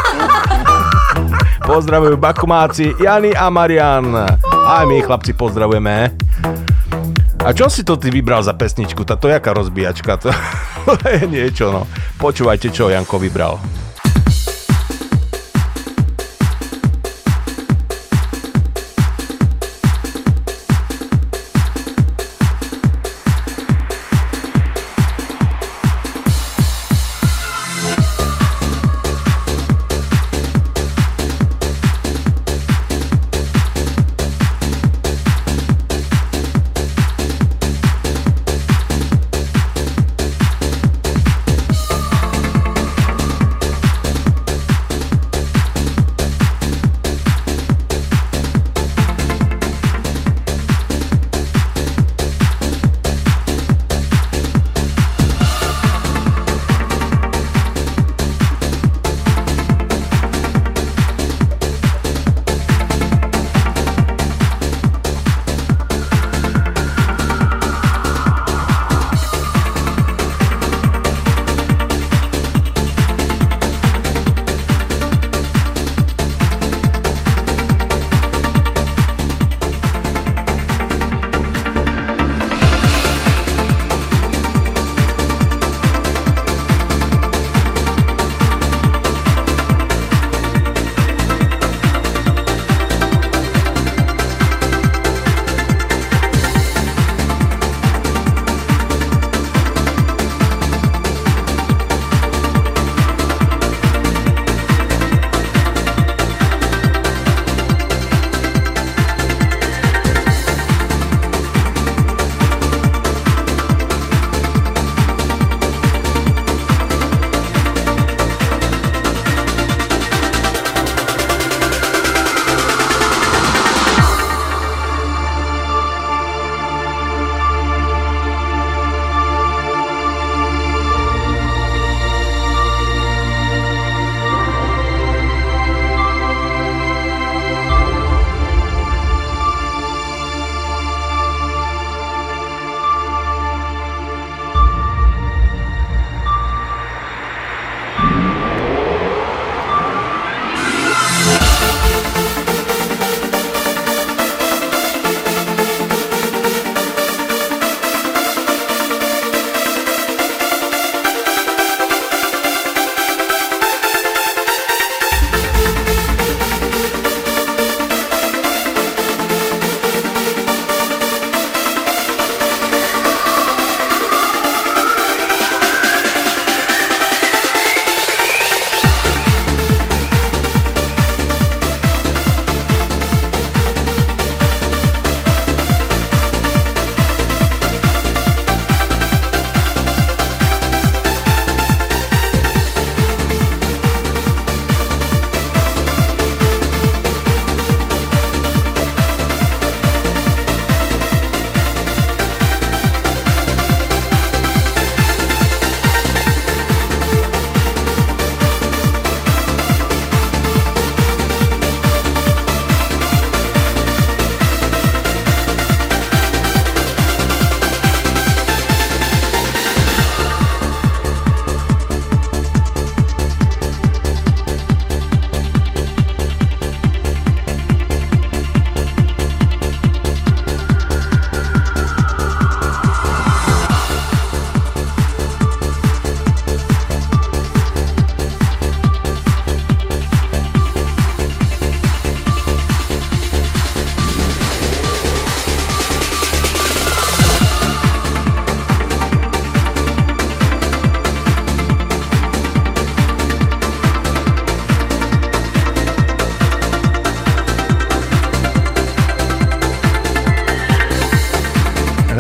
Pozdravujú 1.67 2.15
Bakumáci, 2.15 2.95
Jany 2.95 3.35
a 3.35 3.51
Marian. 3.51 4.15
Aj 4.47 4.87
my 4.87 5.03
chlapci 5.03 5.35
pozdravujeme. 5.35 6.15
A 7.43 7.51
čo 7.51 7.67
si 7.67 7.83
to 7.83 7.99
ty 7.99 8.15
vybral 8.15 8.39
za 8.47 8.55
pesničku? 8.55 9.03
Táto 9.03 9.27
jaká 9.27 9.51
rozbíjačka? 9.51 10.15
To 10.23 10.31
je 11.11 11.27
niečo, 11.27 11.75
no. 11.75 11.83
Počúvajte, 12.23 12.71
čo 12.71 12.87
Janko 12.87 13.19
vybral. 13.19 13.59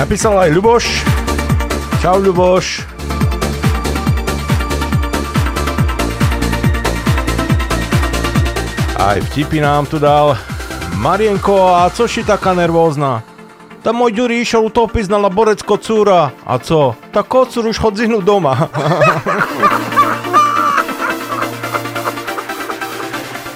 Napísal 0.06 0.38
aj 0.38 0.54
Ľuboš. 0.54 1.02
Čau 1.98 2.22
Ľuboš. 2.22 2.86
Aj 9.02 9.18
vtipy 9.18 9.58
nám 9.58 9.90
tu 9.90 9.98
dal. 9.98 10.38
Marienko, 11.02 11.82
a 11.82 11.90
co 11.90 12.06
si 12.06 12.22
taká 12.22 12.54
nervózna? 12.54 13.26
Môj 13.82 14.14
Ďuri 14.14 14.46
išiel 14.46 14.70
utopiť 14.70 15.10
na 15.10 15.18
laborecko 15.18 15.74
cúra. 15.82 16.30
A 16.46 16.54
co? 16.62 16.94
Tak 17.10 17.26
kocúr 17.26 17.66
už 17.74 17.74
chod 17.74 17.98
zihnúť 17.98 18.22
doma. 18.22 18.54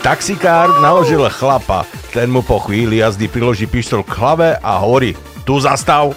Taxikár 0.03 0.83
naložil 0.83 1.23
chlapa. 1.31 1.87
Ten 2.11 2.27
mu 2.27 2.43
po 2.43 2.59
chvíli 2.59 2.99
jazdy 2.99 3.31
priloží 3.31 3.71
pištol 3.71 4.03
k 4.03 4.19
hlave 4.19 4.59
a 4.59 4.83
hovorí 4.83 5.15
Tu 5.47 5.55
zastav, 5.63 6.11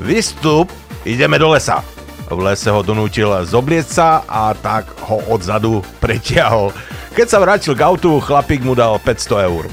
vystup, 0.00 0.72
ideme 1.04 1.38
do 1.38 1.52
lesa. 1.52 1.84
V 2.30 2.38
lese 2.40 2.70
ho 2.70 2.80
donútil 2.80 3.26
zobliecť 3.42 3.90
sa 3.90 4.22
a 4.24 4.54
tak 4.54 4.86
ho 5.04 5.20
odzadu 5.28 5.82
pretiahol. 6.02 6.72
Keď 7.12 7.26
sa 7.26 7.38
vrátil 7.42 7.74
k 7.76 7.84
autu, 7.84 8.16
chlapík 8.22 8.62
mu 8.64 8.74
dal 8.74 8.96
500 9.02 9.48
eur. 9.50 9.68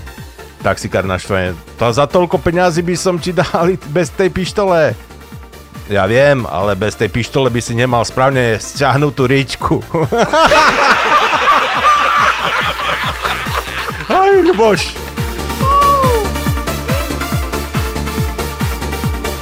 Taxikár 0.65 1.05
naštvaný, 1.05 1.53
to 1.77 1.85
za 1.93 2.09
toľko 2.09 2.41
peňazí 2.41 2.81
by 2.81 2.95
som 2.97 3.21
ti 3.21 3.31
dali 3.41 3.77
bez 3.93 4.09
tej 4.11 4.33
pištole. 4.33 4.97
Ja 5.87 6.03
viem, 6.03 6.43
ale 6.43 6.75
bez 6.75 6.99
tej 6.99 7.07
pištole 7.07 7.47
by 7.47 7.63
si 7.63 7.71
nemal 7.71 8.03
správne 8.03 8.59
stiahnutú 8.59 9.23
ričku. 9.23 9.79
Aj, 14.11 14.31
Ľuboš. 14.43 15.06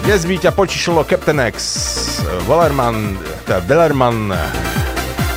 Dnes 0.06 0.22
by 0.22 0.38
ťa 0.38 0.54
počišilo 0.54 1.02
Captain 1.10 1.42
X, 1.50 1.58
Wellerman, 2.46 3.18
teda 3.50 3.66
Dellerman. 3.66 4.30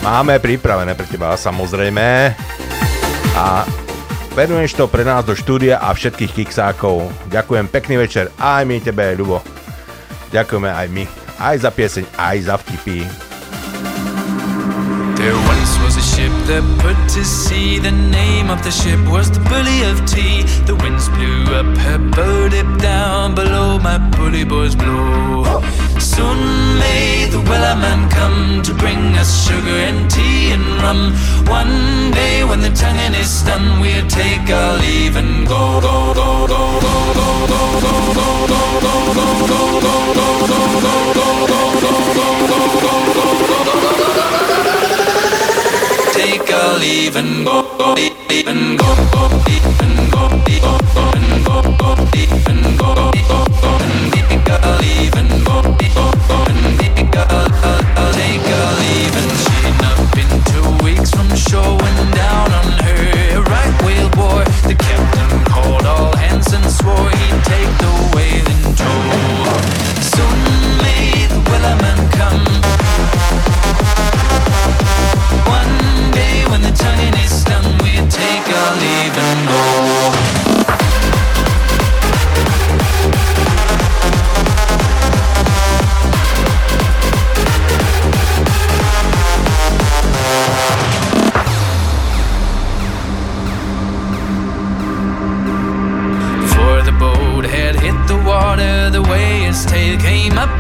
Máme 0.05 0.37
pripravené 0.45 0.93
pre 0.93 1.09
teba, 1.09 1.33
samozrejme. 1.41 2.37
A 3.33 3.65
venuješ 4.37 4.77
to 4.77 4.85
pre 4.85 5.09
nás 5.09 5.25
do 5.25 5.33
štúdia 5.33 5.81
a 5.81 5.89
všetkých 5.97 6.45
kiksákov. 6.45 7.09
Ďakujem, 7.33 7.65
pekný 7.73 7.97
večer. 8.05 8.29
Aj 8.37 8.61
my 8.69 8.77
tebe, 8.85 9.09
Ľubo. 9.17 9.41
Ďakujeme 10.37 10.69
aj 10.69 10.87
my. 10.93 11.05
Aj 11.41 11.57
za 11.57 11.73
pieseň, 11.73 12.05
aj 12.21 12.37
za 12.53 12.61
vtipy. 12.61 13.09
There 15.17 15.33
once 15.49 15.78
that 16.49 16.65
put 16.81 16.97
to 17.13 17.23
sea. 17.25 17.79
The 17.79 17.93
name 17.93 18.49
of 18.49 18.63
the 18.65 18.71
ship 18.71 19.01
was 19.07 19.31
the 19.31 19.41
Bully 19.51 19.85
of 19.91 19.97
Tea. 20.09 20.45
The 20.65 20.75
winds 20.83 21.09
blew 21.11 21.45
up 21.61 21.77
her 21.85 21.99
bow 21.99 22.49
dip 22.49 22.71
down 22.81 23.35
below 23.35 23.79
my 23.79 23.99
bully 24.17 24.45
boys 24.45 24.75
blow. 24.75 25.61
Soon 26.01 26.41
may 26.81 27.29
the 27.29 27.41
Wellerman 27.49 28.11
come 28.11 28.63
to 28.63 28.73
bring 28.73 29.03
us 29.21 29.31
sugar 29.47 29.79
and 29.89 30.11
tea 30.11 30.53
and 30.57 30.65
rum. 30.81 31.13
One 31.53 32.11
day 32.13 32.45
when 32.45 32.61
the 32.61 32.71
tonguing 32.71 33.15
is 33.15 33.43
done, 33.43 33.81
we'll 33.81 34.07
take 34.09 34.49
our 34.49 34.79
leave 34.79 35.17
and 35.17 35.47
go, 35.47 35.81
go, 35.85 36.15
go, 36.15 36.47
go, 36.47 36.63
go, 36.81 37.01
go, 37.19 37.31
go, 37.51 37.61
go, 37.85 38.09
go, 38.09 38.31
go, 38.49 38.63
go, 38.85 39.03
go, 39.17 39.19
go, 39.19 39.51
go, 39.51 39.69
go, 39.85 40.15
go. 40.15 40.29
Take 40.49 40.65
a 40.65 40.65
leave 40.65 40.85
and 40.85 41.13
go, 41.13 41.29
go, 41.49 41.61
leave 41.61 41.89
and 41.89 42.17
go, 42.17 42.27
go, 42.29 42.57
leave 42.59 42.63
and 42.63 42.81
go, 42.81 42.95
leave 42.99 43.37
go, 43.49 43.55
go 43.59 43.89
and 43.89 44.17
go, 44.17 44.28
Go, 46.49 46.79
even 46.83 47.45
go, 47.45 47.63
go, 47.77 47.95
even 48.31 48.77
go, 48.79 48.95
go, 49.13 49.29
even 49.49 50.11
go, 50.11 50.29
go, 50.29 50.79
go, 50.95 51.13
even 51.15 51.45
go, 51.45 51.63
go, 51.77 51.95
even 52.17 52.77
go, 52.79 52.95
go, 53.29 53.45
go. 53.61 53.78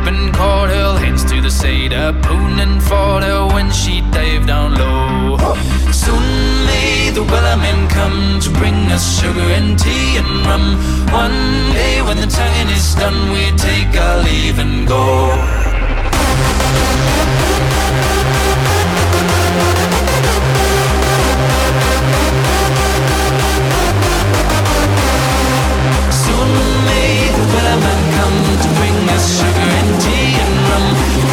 And 0.09 0.33
caught 0.35 0.71
her. 0.71 0.99
Hands 0.99 1.23
to 1.31 1.41
the 1.41 1.51
side, 1.51 1.93
harpoon 1.93 2.59
and 2.65 2.83
fought 2.83 3.23
her 3.23 3.47
when 3.55 3.71
she 3.71 4.01
dived 4.17 4.47
down 4.47 4.75
low. 4.75 5.37
Soon 5.93 6.27
may 6.69 7.11
the 7.11 7.25
Wellermen 7.31 7.81
come 7.91 8.41
to 8.41 8.51
bring 8.59 8.79
us 8.97 9.05
sugar 9.21 9.49
and 9.59 9.79
tea 9.79 10.17
and 10.21 10.33
rum. 10.49 10.67
One 11.13 11.41
day 11.81 12.01
when 12.07 12.17
the 12.17 12.27
tonguing 12.27 12.71
is 12.79 12.95
done, 12.95 13.21
we 13.35 13.45
take 13.69 13.93
our 14.05 14.19
leave 14.23 14.59
and 14.59 14.89
go. 14.89 15.05
Soon 26.23 26.51
may 26.89 27.11
the 27.37 27.45
Wellerman 27.53 28.01
come 28.19 28.39
to 28.65 28.69
bring 28.79 28.97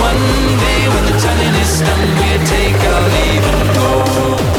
one 0.02 0.58
day 0.58 0.88
when 0.90 1.06
the 1.06 1.20
telling 1.20 1.56
is 1.62 1.82
done, 1.82 2.10
we'll 2.18 2.46
take 2.48 2.82
our 2.92 3.04
leave 3.14 3.46
and 3.46 3.76
go. 3.76 4.55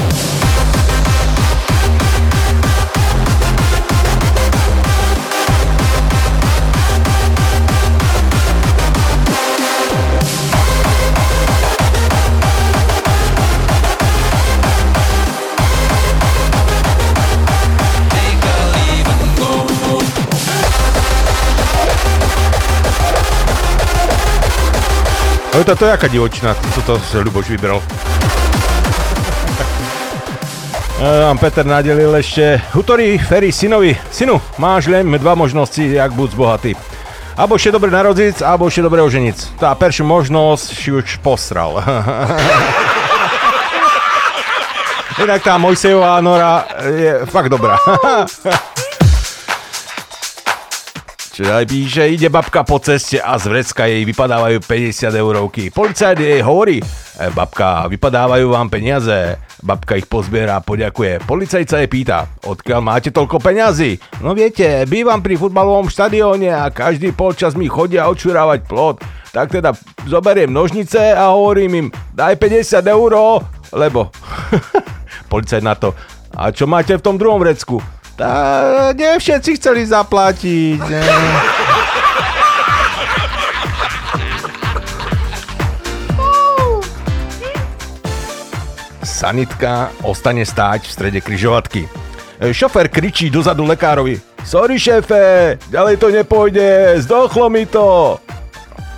Ale 25.56 25.64
to, 25.64 25.72
to 25.76 25.84
je 25.84 25.90
jaká 25.90 26.08
divočina, 26.12 26.52
co 26.52 26.80
to 26.84 27.00
Ľuboš 27.00 27.48
vybral. 27.48 27.80
E, 31.00 31.24
Vám 31.24 31.40
Peter 31.40 31.64
nadelil 31.64 32.12
ešte 32.12 32.60
Hutorí 32.76 33.16
Ferry 33.16 33.48
synovi. 33.48 33.96
Synu, 34.12 34.36
máš 34.60 34.92
len 34.92 35.08
dva 35.16 35.32
možnosti, 35.32 35.80
jak 35.80 36.12
buď 36.12 36.30
bohatý. 36.36 36.76
Abo 37.40 37.56
ešte 37.56 37.72
dobre 37.72 37.88
narodiť, 37.88 38.44
abo 38.44 38.68
ešte 38.68 38.84
dobre 38.84 39.00
oženiť. 39.00 39.56
Tá 39.56 39.72
peršiu 39.72 40.04
možnosť 40.04 40.64
si 40.76 40.92
už 40.92 41.24
posral. 41.24 41.80
Inak 45.24 45.40
tá 45.40 45.56
Mojsejová 45.56 46.20
nora 46.20 46.68
je 46.84 47.24
fakt 47.32 47.48
dobrá. 47.48 47.80
Aj 51.36 51.68
píše, 51.68 52.00
ide 52.08 52.32
babka 52.32 52.64
po 52.64 52.80
ceste 52.80 53.20
a 53.20 53.36
z 53.36 53.52
vrecka 53.52 53.84
jej 53.84 54.08
vypadávajú 54.08 54.56
50 54.56 55.12
eurovky. 55.20 55.68
Policajt 55.68 56.16
jej 56.16 56.40
hovorí, 56.40 56.80
e, 56.80 57.28
babka, 57.28 57.84
vypadávajú 57.92 58.56
vám 58.56 58.72
peniaze. 58.72 59.36
Babka 59.60 60.00
ich 60.00 60.08
pozbiera 60.08 60.56
a 60.56 60.64
poďakuje. 60.64 61.28
Policajt 61.28 61.68
sa 61.68 61.84
jej 61.84 61.92
pýta, 61.92 62.32
odkiaľ 62.40 62.80
máte 62.80 63.12
toľko 63.12 63.36
peňazí? 63.44 64.00
No 64.24 64.32
viete, 64.32 64.88
bývam 64.88 65.20
pri 65.20 65.36
futbalovom 65.36 65.92
štadióne 65.92 66.56
a 66.56 66.72
každý 66.72 67.12
polčas 67.12 67.52
mi 67.52 67.68
chodia 67.68 68.08
odšurávať 68.08 68.64
plot. 68.64 69.04
Tak 69.36 69.52
teda 69.52 69.76
zoberiem 70.08 70.48
nožnice 70.48 71.12
a 71.12 71.36
hovorím 71.36 71.84
im, 71.84 71.88
daj 72.16 72.40
50 72.40 72.80
eur, 72.80 73.12
lebo... 73.76 74.08
Policajt 75.32 75.60
na 75.60 75.76
to, 75.76 75.92
a 76.32 76.48
čo 76.48 76.64
máte 76.64 76.96
v 76.96 77.04
tom 77.04 77.20
druhom 77.20 77.44
vrecku? 77.44 77.76
Tá, 78.16 78.96
nie 78.96 79.12
všetci 79.20 79.60
chceli 79.60 79.84
zaplatiť. 79.84 80.80
Ne. 80.80 81.04
Sanitka 89.04 89.92
ostane 90.00 90.48
stáť 90.48 90.88
v 90.88 90.94
strede 90.96 91.20
kryžovatky. 91.20 91.84
E, 92.40 92.56
Šofer 92.56 92.88
kričí 92.88 93.28
dozadu 93.28 93.68
lekárovi. 93.68 94.16
Sorry 94.48 94.80
šéfe, 94.80 95.60
ďalej 95.68 96.00
to 96.00 96.08
nepôjde, 96.08 96.96
zdochlo 97.04 97.52
mi 97.52 97.68
to. 97.68 98.16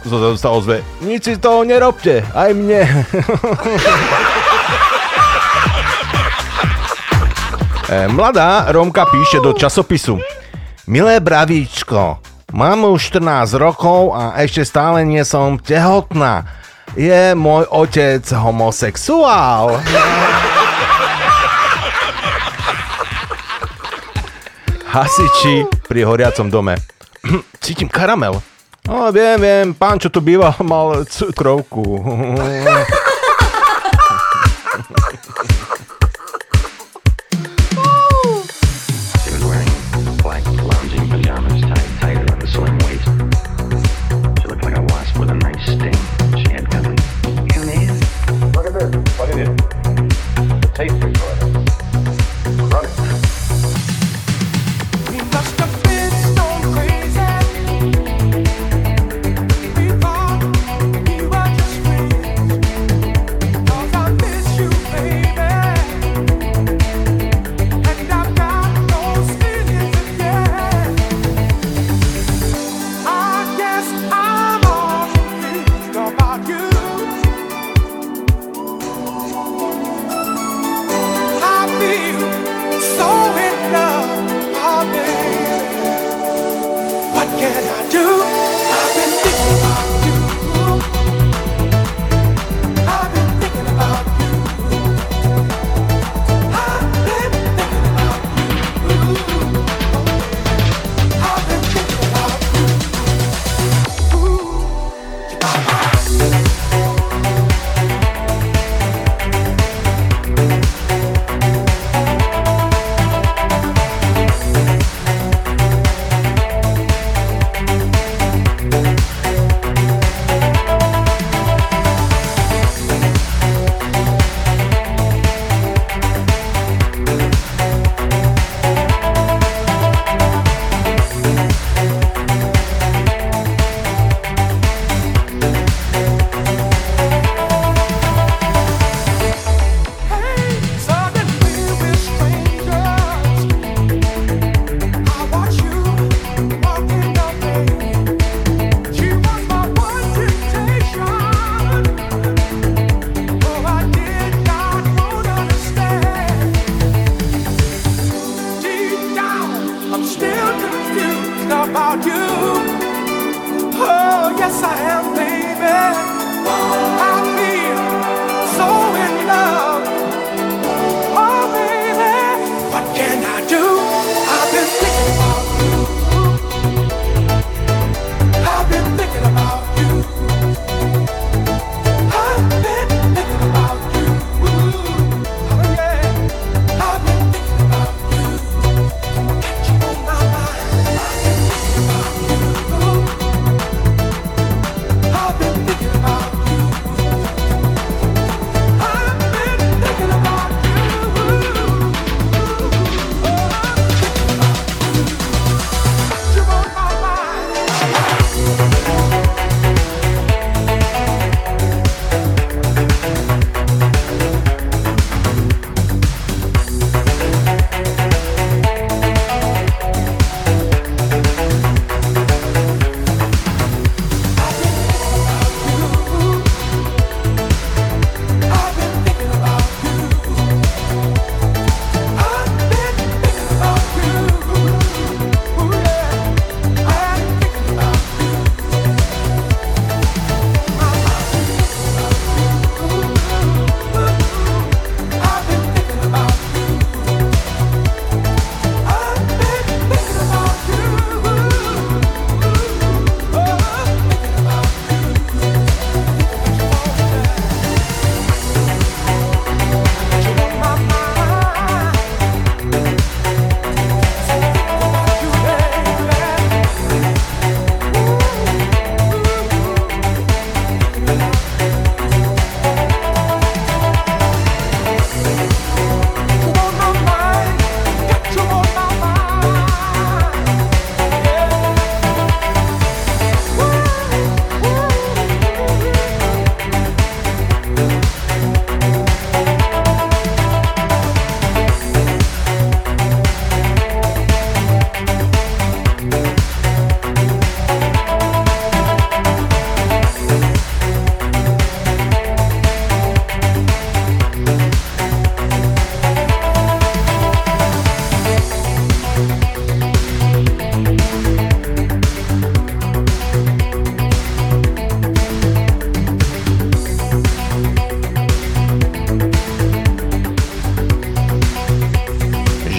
Zozadu 0.07 0.39
sa 0.39 0.55
ozve. 0.55 0.87
Nič 1.03 1.27
si 1.27 1.35
toho 1.43 1.67
nerobte, 1.67 2.23
aj 2.39 2.55
mne. 2.55 2.87
E, 7.89 8.09
mladá 8.09 8.69
Romka 8.69 9.09
píše 9.09 9.41
do 9.41 9.57
časopisu. 9.57 10.21
Milé 10.87 11.21
bravíčko, 11.25 12.21
mám 12.53 12.85
už 12.85 13.17
14 13.17 13.57
rokov 13.57 14.13
a 14.13 14.37
ešte 14.45 14.61
stále 14.69 15.09
nie 15.09 15.25
som 15.25 15.57
tehotná. 15.57 16.45
Je 16.93 17.33
môj 17.33 17.65
otec 17.73 18.21
homosexuál. 18.37 19.81
Hasiči 24.93 25.65
pri 25.89 26.05
horiacom 26.05 26.53
dome. 26.53 26.77
Cítim 27.65 27.89
karamel. 27.89 28.37
No, 28.85 29.09
viem, 29.17 29.41
viem, 29.41 29.73
pán, 29.73 29.97
čo 29.97 30.13
tu 30.13 30.21
býval, 30.21 30.61
mal 30.69 31.09
cukrovku. 31.09 32.05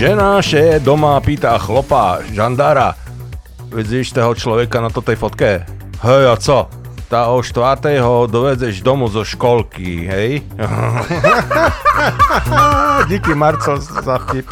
Žena 0.10 0.42
še 0.42 0.82
doma 0.82 1.22
pýta 1.22 1.54
chlopa, 1.62 2.18
žandára, 2.34 2.98
vidíš 3.70 4.18
toho 4.18 4.34
človeka 4.34 4.82
na 4.82 4.90
tej 4.90 5.14
fotke? 5.14 5.62
Hej, 6.02 6.24
a 6.26 6.34
co? 6.34 6.66
Tá 7.06 7.30
o 7.30 7.46
štvrtej 7.46 8.02
ho 8.02 8.26
dovedeš 8.26 8.82
domu 8.82 9.06
zo 9.06 9.22
školky, 9.22 10.10
hej? 10.10 10.42
Díky 13.14 13.38
Marcel 13.38 13.78
za 13.78 14.18
vtip. 14.26 14.50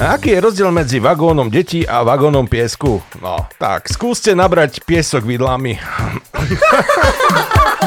Aký 0.00 0.32
je 0.32 0.40
rozdiel 0.40 0.72
medzi 0.72 1.04
vagónom 1.04 1.52
detí 1.52 1.84
a 1.84 2.00
vagónom 2.00 2.48
piesku? 2.48 3.04
No, 3.20 3.44
tak, 3.60 3.92
skúste 3.92 4.32
nabrať 4.32 4.80
piesok 4.88 5.28
vidlami. 5.28 5.76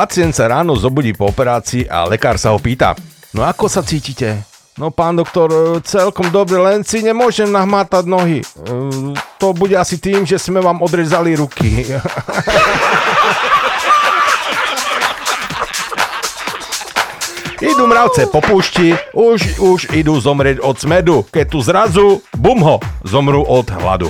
Pacient 0.00 0.32
sa 0.32 0.48
ráno 0.48 0.72
zobudí 0.80 1.12
po 1.12 1.28
operácii 1.28 1.84
a 1.84 2.08
lekár 2.08 2.40
sa 2.40 2.56
ho 2.56 2.58
pýta. 2.58 2.96
No 3.36 3.44
ako 3.44 3.68
sa 3.68 3.84
cítite? 3.84 4.48
No 4.80 4.88
pán 4.88 5.12
doktor, 5.12 5.52
celkom 5.84 6.32
dobre, 6.32 6.56
len 6.56 6.80
si 6.80 7.04
nemôžem 7.04 7.44
nahmátať 7.44 8.08
nohy. 8.08 8.40
To 9.36 9.52
bude 9.52 9.76
asi 9.76 10.00
tým, 10.00 10.24
že 10.24 10.40
sme 10.40 10.64
vám 10.64 10.80
odrezali 10.80 11.36
ruky. 11.36 11.84
Idú 17.60 17.84
mravce 17.84 18.24
po 18.32 18.40
púšti, 18.40 18.96
už, 19.12 19.60
už 19.60 19.92
idú 19.92 20.16
zomrieť 20.16 20.64
od 20.64 20.80
smedu, 20.80 21.28
keď 21.28 21.44
tu 21.44 21.60
zrazu, 21.60 22.24
bum 22.32 22.64
ho, 22.64 22.80
zomrú 23.04 23.44
od 23.44 23.68
hladu. 23.68 24.08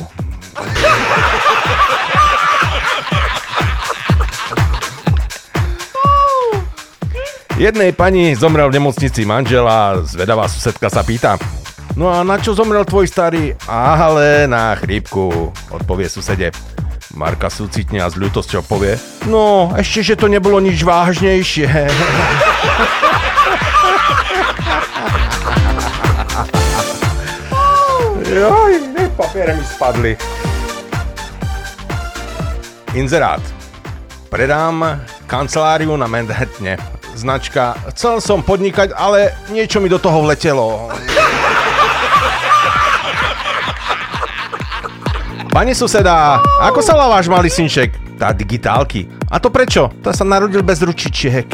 Jednej 7.60 7.92
pani 7.92 8.32
zomrel 8.32 8.72
v 8.72 8.80
nemocnici 8.80 9.28
manžel 9.28 9.68
a 9.68 10.00
zvedavá 10.00 10.48
susedka 10.48 10.88
sa 10.88 11.04
pýta. 11.04 11.36
No 11.92 12.08
a 12.08 12.24
na 12.24 12.40
čo 12.40 12.56
zomrel 12.56 12.88
tvoj 12.88 13.04
starý? 13.04 13.52
Ale 13.68 14.48
na 14.48 14.72
chrípku, 14.80 15.52
odpovie 15.68 16.08
susede. 16.08 16.56
Marka 17.12 17.52
súcitne 17.52 18.00
a 18.00 18.08
s 18.08 18.16
ľutosťou 18.16 18.64
povie. 18.64 18.96
No, 19.28 19.76
ešte, 19.76 20.00
že 20.00 20.16
to 20.16 20.32
nebolo 20.32 20.56
nič 20.56 20.80
vážnejšie. 20.80 21.68
Joj, 28.40 28.72
papiere 29.20 29.52
mi 29.60 29.64
spadli. 29.68 30.16
Inzerát. 32.96 33.44
Predám 34.32 35.04
kanceláriu 35.28 35.92
na 36.00 36.08
Manhattane. 36.08 36.99
Značka. 37.14 37.76
Chcel 37.92 38.20
som 38.24 38.40
podnikať, 38.40 38.96
ale 38.96 39.34
niečo 39.52 39.82
mi 39.82 39.90
do 39.90 40.00
toho 40.00 40.24
vletelo. 40.24 40.88
Pani 45.50 45.74
suseda, 45.74 46.38
ako 46.62 46.78
sa 46.78 46.94
volá 46.94 47.18
váš 47.18 47.26
malý 47.26 47.50
synček? 47.50 47.90
Tá 48.14 48.30
digitálky. 48.30 49.10
A 49.26 49.42
to 49.42 49.50
prečo? 49.50 49.90
To 50.06 50.14
sa 50.14 50.22
narodil 50.22 50.62
bez 50.62 50.78
ručičiek. 50.78 51.50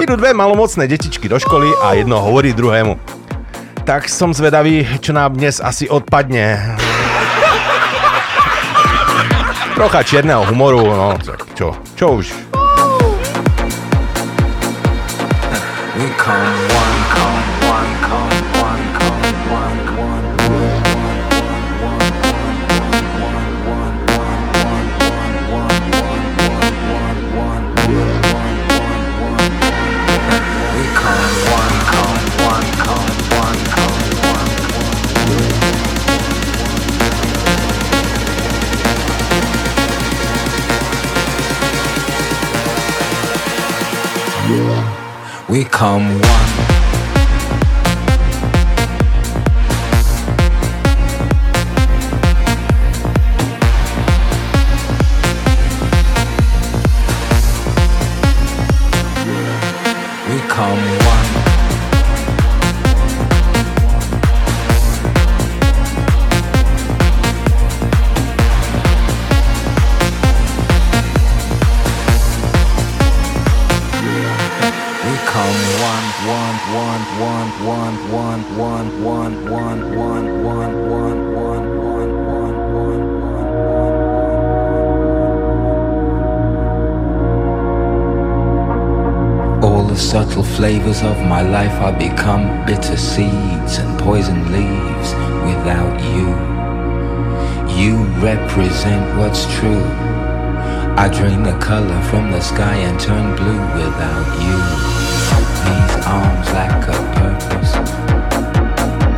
Idú 0.00 0.14
dve 0.16 0.30
malomocné 0.32 0.86
detičky 0.86 1.26
do 1.26 1.36
školy 1.36 1.68
a 1.82 1.98
jedno 1.98 2.22
hovorí 2.22 2.54
druhému. 2.54 2.96
Tak 3.82 4.06
som 4.06 4.30
zvedavý, 4.30 4.86
čo 5.02 5.10
nám 5.10 5.34
dnes 5.34 5.58
asi 5.58 5.90
odpadne. 5.90 6.78
Trocha 9.80 10.04
čierneho 10.04 10.44
humoru, 10.44 10.92
no. 10.92 11.16
Tak 11.24 11.56
čo, 11.56 11.72
čo? 11.96 12.20
Už. 12.20 12.28
We 15.96 16.04
come 16.20 16.52
one, 16.68 17.00
come 17.08 17.39
We 45.50 45.64
come 45.64 46.20
one. 46.20 46.49
Flavors 90.60 91.02
of 91.02 91.16
my 91.22 91.40
life 91.40 91.72
are 91.80 91.98
become 91.98 92.44
bitter 92.66 92.94
seeds 92.94 93.78
and 93.78 93.98
poison 93.98 94.40
leaves 94.52 95.14
without 95.48 95.96
you. 96.12 96.28
You 97.80 98.04
represent 98.20 99.02
what's 99.18 99.46
true. 99.56 99.86
I 101.02 101.08
drain 101.16 101.42
the 101.44 101.58
color 101.60 102.02
from 102.10 102.30
the 102.30 102.42
sky 102.42 102.74
and 102.74 103.00
turn 103.00 103.34
blue 103.36 103.62
without 103.80 104.28
you. 104.44 104.58
These 105.64 105.94
arms 106.04 106.46
lack 106.52 106.76
a 106.92 106.98
purpose, 107.20 107.72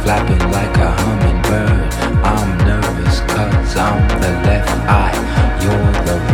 flapping 0.05 0.47
like 0.59 0.77
a 0.77 0.91
hummingbird. 1.03 1.93
I'm 2.23 2.51
nervous 2.71 3.19
cause 3.33 3.77
I'm 3.77 4.09
the 4.21 4.33
left 4.47 4.71
eye, 4.89 5.59
you're 5.61 5.93
the 6.07 6.32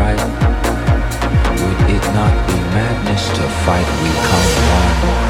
fight? 3.64 3.88
We 4.02 4.10
come 4.28 4.48
one. 5.22 5.27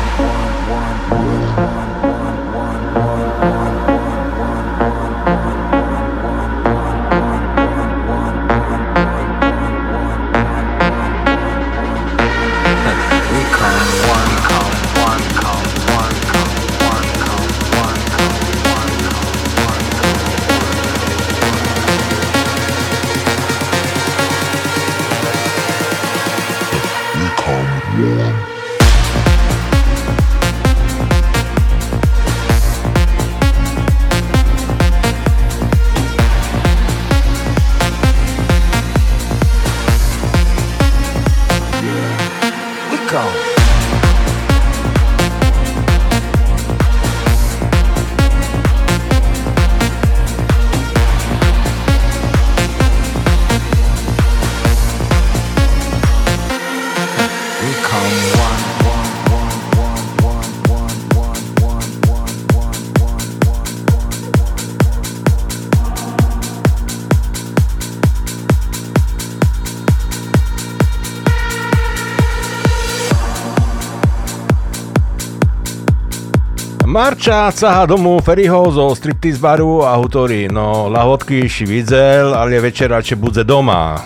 Marča 76.99 77.51
sahá 77.51 77.87
domů 77.87 78.21
Ferryho 78.21 78.71
zo 78.71 78.95
striptease 78.95 79.39
baru 79.39 79.87
a 79.87 79.95
hovorí, 79.95 80.49
no 80.51 80.91
lahodky 80.91 81.49
si 81.49 81.65
videl, 81.65 82.35
ale 82.35 82.61
večer 82.61 82.91
radšej 82.91 83.17
budze 83.17 83.45
doma. 83.45 84.03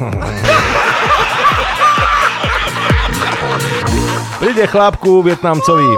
Príde 4.38 4.66
chlapku 4.68 5.22
Vietnamcovi. 5.24 5.88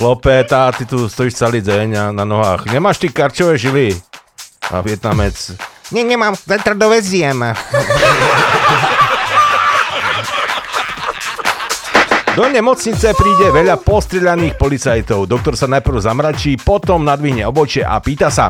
Chlope, 0.00 0.44
tá, 0.48 0.72
ty 0.72 0.88
tu 0.88 1.12
stojíš 1.12 1.36
celý 1.36 1.60
deň 1.60 2.16
na 2.16 2.24
nohách. 2.24 2.72
Nemáš 2.72 3.04
ty 3.04 3.12
karčové 3.12 3.60
žily? 3.60 3.92
A 4.72 4.80
Vietnamec. 4.80 5.36
Nie, 5.92 6.08
nemám, 6.08 6.40
zajtra 6.48 6.72
doveziem. 6.72 7.52
Do 12.40 12.48
nemocnice 12.48 13.12
príde 13.12 13.52
veľa 13.52 13.76
postrieľaných 13.84 14.56
policajtov. 14.56 15.28
Doktor 15.28 15.60
sa 15.60 15.68
najprv 15.68 16.00
zamračí, 16.00 16.56
potom 16.56 17.04
nadvihne 17.04 17.44
obočie 17.44 17.84
a 17.84 18.00
pýta 18.00 18.32
sa, 18.32 18.48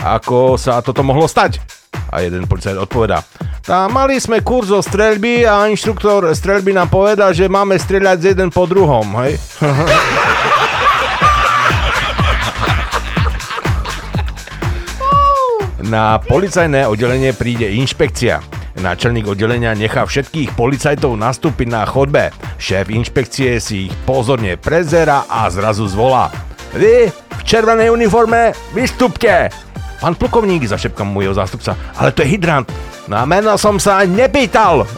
ako 0.00 0.56
sa 0.56 0.80
toto 0.80 1.04
mohlo 1.04 1.28
stať. 1.28 1.60
A 2.08 2.24
jeden 2.24 2.48
policajt 2.48 2.80
odpovedá, 2.80 3.20
tá 3.60 3.84
mali 3.92 4.16
sme 4.16 4.40
kurz 4.40 4.72
o 4.72 4.80
streľby 4.80 5.44
a 5.44 5.68
inštruktor 5.68 6.32
streľby 6.32 6.72
nám 6.72 6.88
povedal, 6.88 7.36
že 7.36 7.52
máme 7.52 7.76
streľať 7.76 8.32
jeden 8.32 8.48
po 8.48 8.64
druhom, 8.64 9.04
hej? 9.20 9.36
Na 15.92 16.16
policajné 16.16 16.88
oddelenie 16.88 17.36
príde 17.36 17.76
inšpekcia. 17.76 18.61
Náčelník 18.80 19.28
oddelenia 19.28 19.76
nechá 19.76 20.08
všetkých 20.08 20.56
policajtov 20.56 21.12
nastúpiť 21.18 21.68
na 21.68 21.84
chodbe. 21.84 22.32
Šéf 22.56 22.88
inšpekcie 22.88 23.60
si 23.60 23.92
ich 23.92 23.94
pozorne 24.08 24.56
prezera 24.56 25.28
a 25.28 25.50
zrazu 25.52 25.84
zvolá. 25.84 26.32
Vy 26.72 27.12
v 27.12 27.42
červenej 27.44 27.92
uniforme 27.92 28.56
vystupte! 28.72 29.52
Pán 30.00 30.18
plukovník, 30.18 30.66
zašepkam 30.66 31.06
mu 31.14 31.22
jeho 31.22 31.36
zástupca, 31.36 31.76
ale 31.94 32.10
to 32.10 32.26
je 32.26 32.34
hydrant. 32.34 32.66
Na 33.06 33.22
meno 33.28 33.54
som 33.60 33.76
sa 33.78 34.02
nepýtal. 34.08 34.82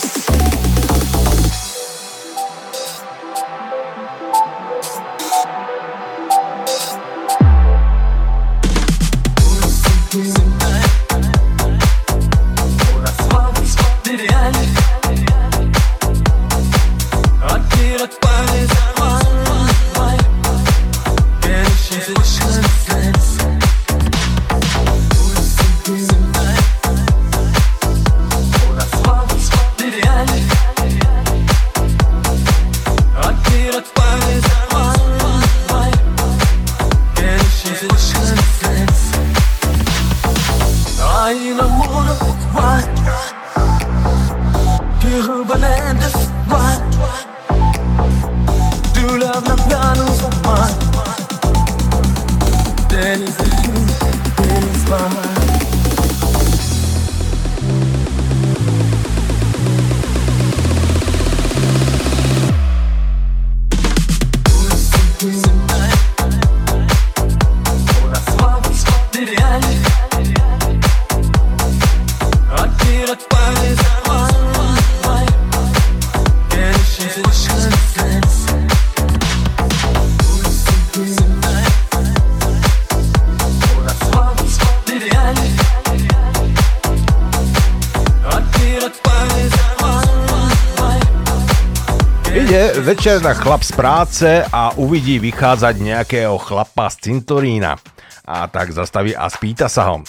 večer 93.07 93.23
na 93.23 93.39
chlap 93.39 93.63
z 93.63 93.71
práce 93.71 94.31
a 94.51 94.75
uvidí 94.83 95.23
vychádzať 95.23 95.79
nejakého 95.79 96.35
chlapa 96.43 96.91
z 96.91 97.07
cintorína. 97.07 97.79
A 98.27 98.51
tak 98.51 98.75
zastaví 98.75 99.15
a 99.15 99.31
spýta 99.31 99.71
sa 99.71 99.95
ho. 99.95 100.03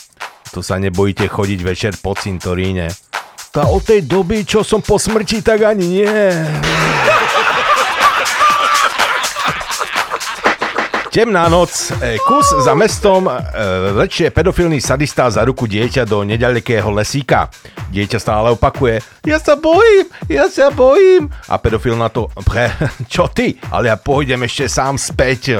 Tu 0.49 0.65
sa 0.65 0.81
nebojíte 0.81 1.29
chodiť 1.29 1.59
večer 1.61 1.93
po 2.01 2.17
cintoríne. 2.17 2.89
Tá 3.53 3.69
od 3.69 3.85
tej 3.85 4.01
doby, 4.01 4.41
čo 4.49 4.65
som 4.65 4.81
po 4.81 4.97
smrti, 4.97 5.45
tak 5.45 5.61
ani 5.61 5.85
nie. 5.85 6.09
Temná 11.13 11.45
noc, 11.53 11.93
e, 12.01 12.17
kus 12.25 12.49
za 12.65 12.73
mestom, 12.73 13.29
e, 13.29 13.37
vlečie 13.93 14.33
pedofilný 14.33 14.81
sadista 14.81 15.29
za 15.29 15.45
ruku 15.45 15.69
dieťa 15.69 16.01
do 16.01 16.25
nedalekého 16.25 16.89
lesíka. 16.89 17.45
Dieťa 17.87 18.19
stále 18.19 18.51
opakuje, 18.51 18.99
ja 19.23 19.39
sa 19.39 19.55
bojím, 19.55 20.11
ja 20.27 20.51
sa 20.51 20.67
bojím. 20.67 21.31
A 21.47 21.55
pedofil 21.55 21.95
na 21.95 22.11
to, 22.11 22.27
pre, 22.43 22.67
čo 23.13 23.31
ty? 23.31 23.55
Ale 23.71 23.87
ja 23.87 23.95
pôjdem 23.95 24.43
ešte 24.43 24.67
sám 24.67 24.99
späť. 24.99 25.55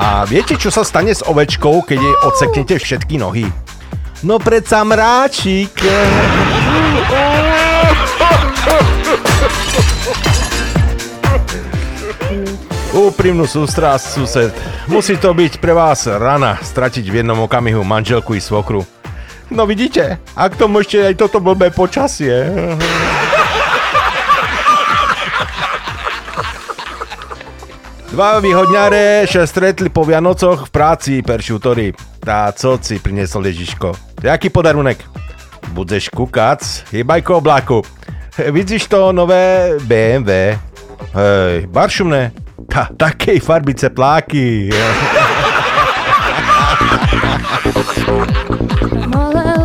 A 0.00 0.24
viete, 0.24 0.56
čo 0.56 0.72
sa 0.72 0.80
stane 0.80 1.12
s 1.12 1.20
ovečkou, 1.20 1.84
keď 1.84 1.98
jej 2.00 2.16
odseknete 2.24 2.74
všetky 2.80 3.20
nohy? 3.20 3.44
No 4.24 4.40
predsa 4.40 4.80
mráčik. 4.84 5.76
Úprimnú 12.90 13.46
sústrasť, 13.46 14.18
sused. 14.18 14.50
Musí 14.90 15.14
to 15.14 15.30
byť 15.30 15.62
pre 15.62 15.70
vás 15.70 16.10
rana 16.10 16.58
stratiť 16.58 17.06
v 17.06 17.22
jednom 17.22 17.38
okamihu 17.46 17.86
manželku 17.86 18.34
i 18.34 18.42
svokru. 18.42 18.82
No 19.46 19.62
vidíte, 19.62 20.18
a 20.34 20.42
k 20.50 20.58
tomu 20.58 20.82
aj 20.82 21.14
toto 21.14 21.38
blbé 21.38 21.70
počasie. 21.70 22.50
Dva 28.10 28.42
výhodňare 28.42 29.22
sa 29.30 29.46
stretli 29.46 29.86
po 29.86 30.02
Vianococh 30.02 30.66
v 30.66 30.74
práci 30.74 31.12
peršútory. 31.22 31.94
Tá 32.18 32.50
co 32.50 32.74
si 32.82 32.98
priniesol 32.98 33.46
Ježiško? 33.46 33.94
Jaký 34.18 34.50
podarunek? 34.50 34.98
Budeš 35.70 36.10
kukac, 36.10 36.90
hýbajko 36.90 37.38
obláku. 37.38 37.86
Vidíš 38.34 38.90
to 38.90 39.14
nové 39.14 39.78
BMW? 39.86 40.58
Hej, 41.14 41.70
baršumné. 41.70 42.49
Ta, 42.70 42.88
takej 42.96 43.40
farbice 43.40 43.90
pláky. 43.90 44.70
I'm 49.12 49.59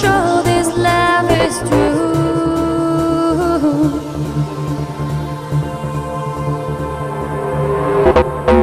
sure 0.00 0.42
this 0.42 0.68
love 0.76 1.30
is 1.46 1.58
true. 1.68 2.12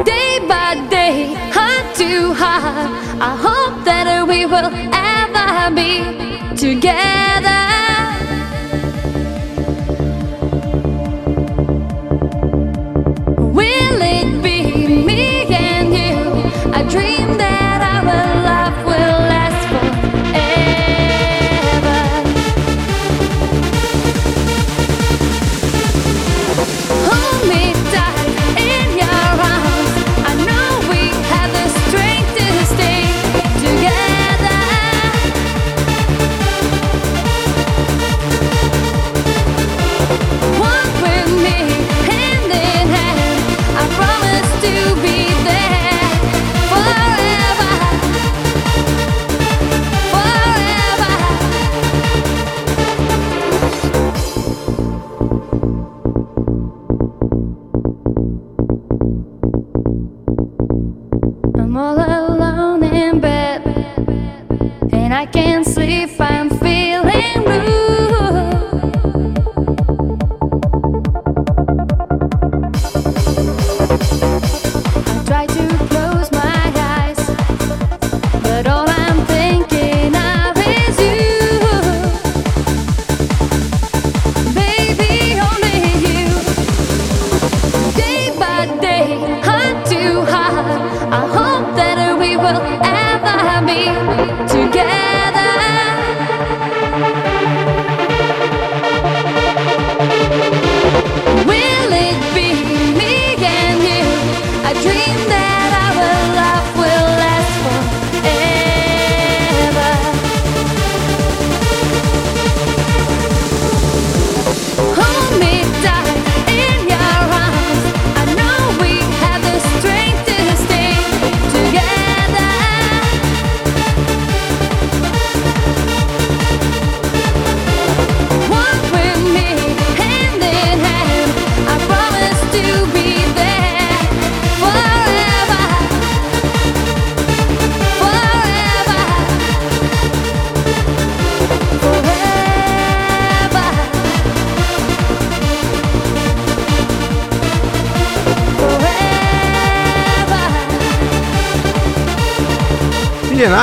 Day 0.04 0.38
by 0.48 0.74
day, 0.90 1.34
heart 1.56 1.86
to 1.96 2.34
heart, 2.34 2.90
I 3.20 3.32
hope 3.46 3.84
that 3.84 4.26
we 4.26 4.46
will 4.46 4.70
ever 4.92 5.74
be 5.74 5.92
together. 6.56 7.79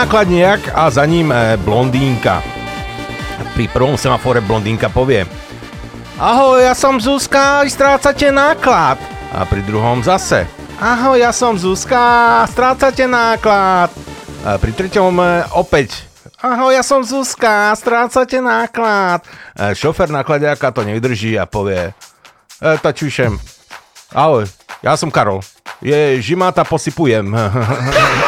Nákladniak 0.08 0.72
a 0.72 0.88
za 0.88 1.04
ním 1.04 1.36
e, 1.36 1.60
blondínka. 1.60 2.40
Pri 3.60 3.68
prvom 3.68 4.00
semafore 4.00 4.40
blondínka 4.40 4.88
povie 4.88 5.28
Ahoj, 6.16 6.64
ja 6.64 6.72
som 6.72 6.96
Zuzka, 6.96 7.68
strácate 7.68 8.32
náklad. 8.32 8.96
A 9.36 9.44
pri 9.44 9.68
druhom 9.68 10.00
zase 10.00 10.48
Ahoj, 10.80 11.20
ja 11.20 11.36
som 11.36 11.60
Zuzka, 11.60 12.40
strácate 12.48 13.04
náklad. 13.04 13.92
A 14.48 14.56
pri 14.56 14.72
treťom 14.72 15.12
e, 15.20 15.44
opäť 15.60 16.08
Ahoj, 16.40 16.72
ja 16.72 16.88
som 16.88 17.04
Zuzka, 17.04 17.76
strácate 17.76 18.40
náklad. 18.40 19.28
E, 19.60 19.76
šofer 19.76 20.08
nákladiaka 20.08 20.72
to 20.72 20.88
nevydrží 20.88 21.36
a 21.36 21.44
povie 21.44 21.92
e, 21.92 22.80
Tačušem, 22.80 23.36
ahoj, 24.16 24.48
ja 24.80 24.96
som 24.96 25.12
Karol. 25.12 25.44
Je 25.84 26.16
žimáta, 26.24 26.64
posypujem. 26.64 27.28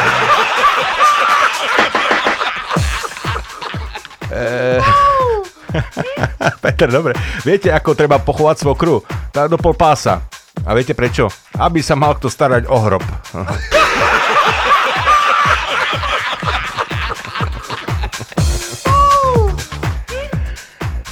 Peter, 6.64 6.90
dobre. 6.92 7.14
Viete, 7.44 7.70
ako 7.72 7.96
treba 7.96 8.20
pochovať 8.20 8.56
svokru? 8.62 9.04
Tak 9.32 9.50
do 9.52 9.58
pol 9.58 9.74
pása. 9.74 10.24
A 10.66 10.76
viete 10.76 10.92
prečo? 10.98 11.32
Aby 11.56 11.80
sa 11.80 11.96
mal 11.96 12.16
kto 12.20 12.28
starať 12.28 12.68
o 12.68 12.78
hrob. 12.80 13.04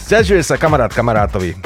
Sťažuje 0.08 0.40
sa 0.40 0.56
kamarát 0.56 0.88
kamarátovi. 0.88 1.60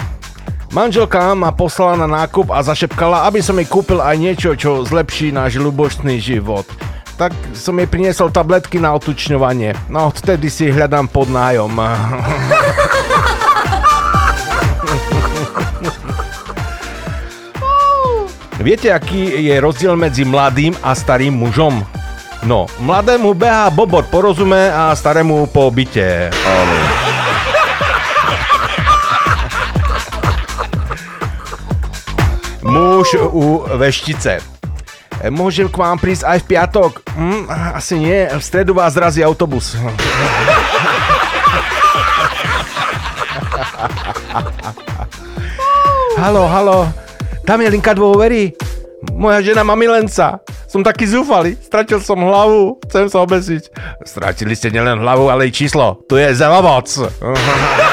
Manželka 0.73 1.35
ma 1.37 1.53
poslala 1.53 1.93
na 1.93 2.25
nákup 2.25 2.49
a 2.49 2.65
zašepkala, 2.65 3.29
aby 3.29 3.37
som 3.37 3.53
jej 3.59 3.69
kúpil 3.69 4.01
aj 4.01 4.17
niečo, 4.17 4.57
čo 4.57 4.81
zlepší 4.81 5.29
náš 5.29 5.61
ľubočný 5.61 6.17
život. 6.17 6.65
Tak 7.21 7.37
som 7.53 7.77
jej 7.77 7.85
priniesol 7.85 8.33
tabletky 8.33 8.81
na 8.81 8.97
otučňovanie. 8.97 9.77
No, 9.93 10.09
vtedy 10.09 10.49
si 10.49 10.73
hľadám 10.73 11.05
pod 11.13 11.29
nájom. 11.29 11.69
Viete, 18.61 18.93
aký 18.93 19.25
je 19.49 19.57
rozdiel 19.57 19.97
medzi 19.97 20.21
mladým 20.21 20.77
a 20.85 20.93
starým 20.93 21.33
mužom? 21.33 21.81
No, 22.45 22.69
mladému 22.77 23.33
behá 23.33 23.73
bobor 23.73 24.05
po 24.05 24.21
rozume 24.21 24.69
a 24.69 24.93
starému 24.93 25.49
po 25.49 25.73
byte. 25.73 26.29
Áno. 26.29 26.77
Muž 32.61 33.17
u 33.33 33.65
veštice. 33.65 34.45
Môžem 35.33 35.65
k 35.65 35.81
vám 35.81 35.97
prísť 35.97 36.29
aj 36.29 36.37
v 36.45 36.49
piatok? 36.53 37.01
Hm, 37.17 37.49
asi 37.73 37.97
nie, 37.97 38.29
v 38.29 38.41
stredu 38.45 38.77
vás 38.77 38.93
zrazí 38.93 39.25
autobus. 39.25 39.73
halo, 46.21 46.45
halo, 46.45 46.85
tam 47.45 47.61
je 47.61 47.69
linka 47.69 47.93
dôvery. 47.93 48.53
Moja 49.17 49.41
žena 49.41 49.65
má 49.65 49.73
milenca. 49.73 50.41
Som 50.69 50.85
taký 50.85 51.09
zúfalý, 51.09 51.57
stratil 51.57 51.97
som 51.99 52.21
hlavu, 52.21 52.77
chcem 52.87 53.09
sa 53.09 53.25
obesiť. 53.25 53.73
Stratili 54.05 54.53
ste 54.53 54.69
nielen 54.69 55.01
hlavu, 55.01 55.27
ale 55.27 55.49
i 55.49 55.51
číslo. 55.51 56.05
Tu 56.05 56.21
je 56.21 56.31
zelovoc. 56.37 56.87
Your 57.19 57.87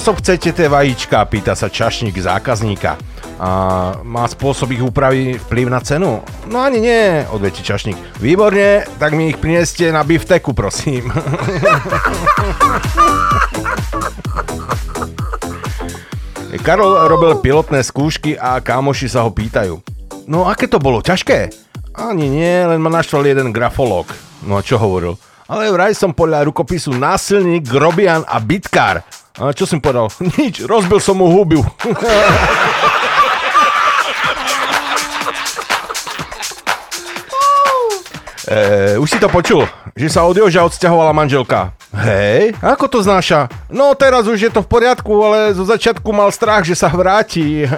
spôsob 0.00 0.24
chcete 0.24 0.56
tie 0.56 0.64
vajíčka? 0.64 1.20
Pýta 1.28 1.52
sa 1.52 1.68
čašník 1.68 2.16
zákazníka. 2.16 2.96
A 3.36 3.48
má 4.00 4.24
spôsob 4.24 4.72
ich 4.72 4.80
úpravy 4.80 5.36
vplyv 5.36 5.68
na 5.68 5.76
cenu? 5.84 6.24
No 6.48 6.56
ani 6.56 6.80
nie, 6.80 7.20
odvetí 7.28 7.60
čašník. 7.60 8.16
Výborne, 8.16 8.88
tak 8.96 9.12
mi 9.12 9.28
ich 9.28 9.36
prineste 9.36 9.92
na 9.92 10.00
bifteku, 10.00 10.56
prosím. 10.56 11.12
Karol 16.64 17.04
robil 17.04 17.36
pilotné 17.44 17.84
skúšky 17.84 18.40
a 18.40 18.56
kámoši 18.64 19.04
sa 19.04 19.28
ho 19.28 19.30
pýtajú. 19.36 19.84
No 20.24 20.48
aké 20.48 20.64
to 20.64 20.80
bolo, 20.80 21.04
ťažké? 21.04 21.52
Ani 21.92 22.32
nie, 22.32 22.64
len 22.64 22.80
ma 22.80 22.88
naštval 22.88 23.28
jeden 23.28 23.52
grafológ. 23.52 24.08
No 24.48 24.56
a 24.56 24.64
čo 24.64 24.80
hovoril? 24.80 25.20
Ale 25.50 25.66
vraj 25.74 25.98
som 25.98 26.14
podľa 26.14 26.46
rukopisu 26.46 26.94
násilník, 26.94 27.68
grobian 27.68 28.22
a 28.30 28.38
bitkár. 28.40 29.02
A 29.40 29.56
čo 29.56 29.64
som 29.64 29.80
povedal? 29.80 30.12
Nič, 30.36 30.60
rozbil 30.68 31.00
som 31.00 31.16
mu 31.16 31.32
hubu. 31.32 31.64
E, 38.50 38.98
už 38.98 39.06
si 39.06 39.22
to 39.22 39.30
počul, 39.30 39.62
že 39.94 40.10
sa 40.10 40.26
od 40.26 40.34
Joža 40.34 40.66
odsťahovala 40.66 41.14
manželka. 41.14 41.70
Hej, 41.94 42.58
ako 42.58 42.90
to 42.90 42.98
znáša? 42.98 43.46
No 43.70 43.94
teraz 43.94 44.26
už 44.26 44.42
je 44.42 44.50
to 44.50 44.66
v 44.66 44.70
poriadku, 44.74 45.06
ale 45.22 45.54
zo 45.54 45.62
začiatku 45.62 46.10
mal 46.10 46.34
strach, 46.34 46.66
že 46.66 46.74
sa 46.74 46.90
vráti. 46.90 47.62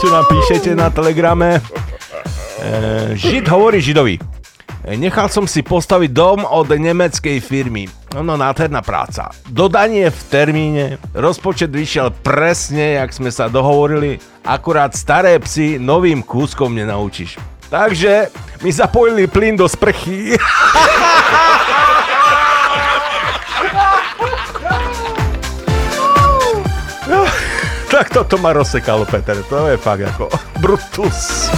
Čo 0.00 0.08
nám 0.08 0.24
píšete 0.24 0.72
na 0.72 0.88
telegrame? 0.88 1.60
E, 2.64 3.12
Žid 3.12 3.44
hovorí 3.52 3.84
Židovi. 3.84 4.16
Nechal 4.84 5.32
som 5.32 5.48
si 5.48 5.64
postaviť 5.64 6.12
dom 6.12 6.44
od 6.44 6.68
nemeckej 6.68 7.40
firmy. 7.40 7.88
No, 8.12 8.36
nádherná 8.36 8.84
práca. 8.84 9.32
Dodanie 9.48 10.12
v 10.12 10.20
termíne, 10.28 11.00
rozpočet 11.16 11.72
vyšiel 11.72 12.12
presne, 12.20 13.00
jak 13.00 13.08
sme 13.16 13.32
sa 13.32 13.48
dohovorili, 13.48 14.20
akurát 14.44 14.92
staré 14.92 15.40
psy 15.40 15.80
novým 15.80 16.20
kúskom 16.20 16.76
nenaučíš. 16.76 17.40
Takže 17.72 18.28
mi 18.60 18.68
zapojili 18.68 19.24
plyn 19.24 19.56
do 19.56 19.64
sprchy. 19.64 20.36
tak 27.88 28.12
toto 28.12 28.36
ma 28.36 28.52
rozsekalo, 28.52 29.08
Peter. 29.08 29.40
To 29.48 29.64
je 29.72 29.80
fakt 29.80 30.04
ako 30.04 30.28
Brutus. 30.60 31.48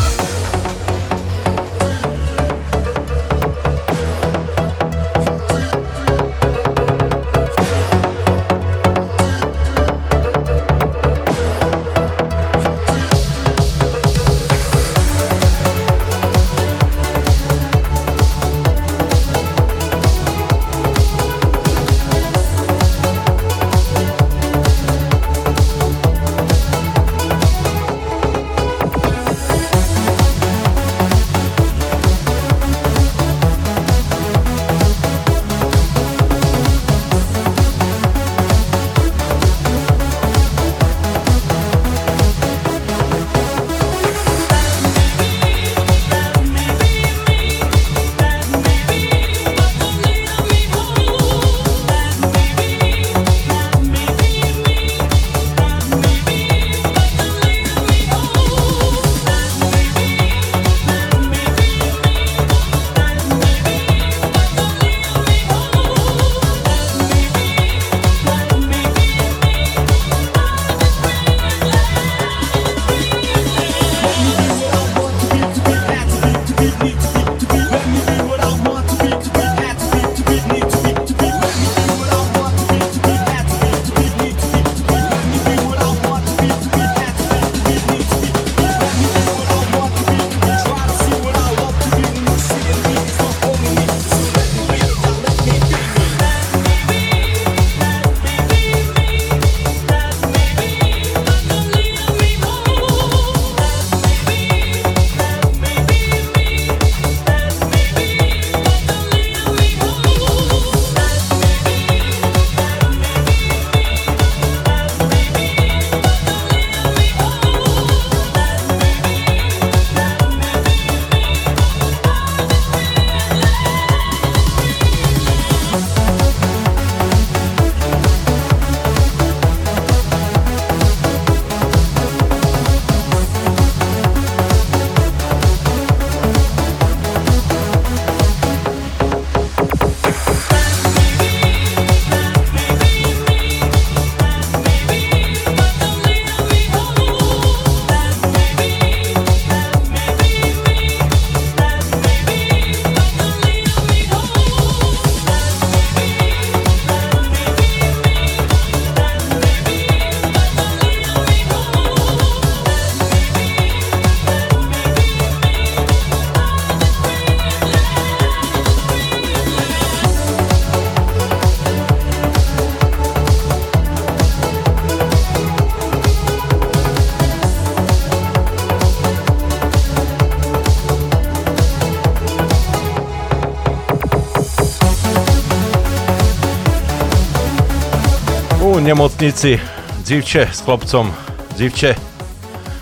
Nemocnici. 188.86 189.58
Dzivče 190.04 190.48
s 190.52 190.62
chlopcom. 190.62 191.10
Dzivče. 191.56 191.94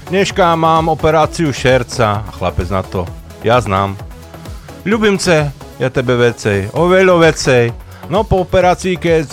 Dneška 0.09 0.57
mám 0.57 0.89
operáciu 0.89 1.53
šerca. 1.53 2.21
A 2.29 2.31
chlapec 2.31 2.69
na 2.69 2.83
to. 2.85 3.09
Ja 3.41 3.61
znám. 3.61 3.97
Ľubimce, 4.85 5.49
ja 5.81 5.89
tebe 5.89 6.21
vecej. 6.21 6.69
Oveľo 6.77 7.25
vecej. 7.25 7.73
No 8.13 8.21
po 8.29 8.45
operácii, 8.45 9.01
keď 9.01 9.33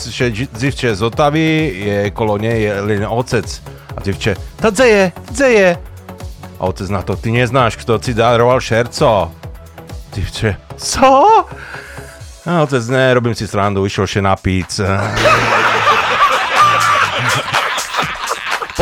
dzivče 0.56 0.96
zotaví, 0.96 1.76
je 1.76 1.98
kolo 2.16 2.40
nej 2.40 2.64
je 2.64 2.72
len 2.80 3.04
ocec. 3.04 3.60
A 3.92 4.00
dzivče, 4.00 4.40
ta 4.64 4.72
dzeje, 4.72 5.12
dzeje. 5.28 5.76
A 6.56 6.62
otec 6.72 6.88
na 6.88 7.04
to, 7.04 7.20
ty 7.20 7.36
neznáš, 7.36 7.76
kto 7.84 8.00
ti 8.00 8.16
daroval 8.16 8.64
šerco. 8.64 9.28
Dzivče, 10.16 10.56
co? 10.80 11.12
A 12.48 12.64
otec, 12.64 12.88
ne, 12.88 13.12
robím 13.12 13.36
si 13.36 13.44
srandu, 13.44 13.84
išiel 13.84 14.08
še 14.08 14.22
na 14.24 14.40
píc. 14.40 14.80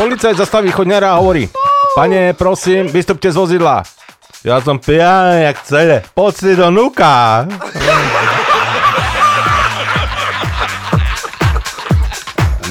Policajt 0.00 0.40
zastaví 0.40 0.72
chodňara 0.72 1.12
a 1.12 1.20
hovorí, 1.20 1.44
pane, 1.92 2.32
prosím, 2.32 2.88
vystupte 2.88 3.28
z 3.28 3.36
vozidla. 3.36 3.84
Ja 4.40 4.56
som 4.64 4.80
pijaný, 4.80 5.44
jak 5.44 5.60
celé. 5.68 6.00
Poď 6.16 6.32
si 6.40 6.56
do 6.56 6.72
nuka. 6.72 7.44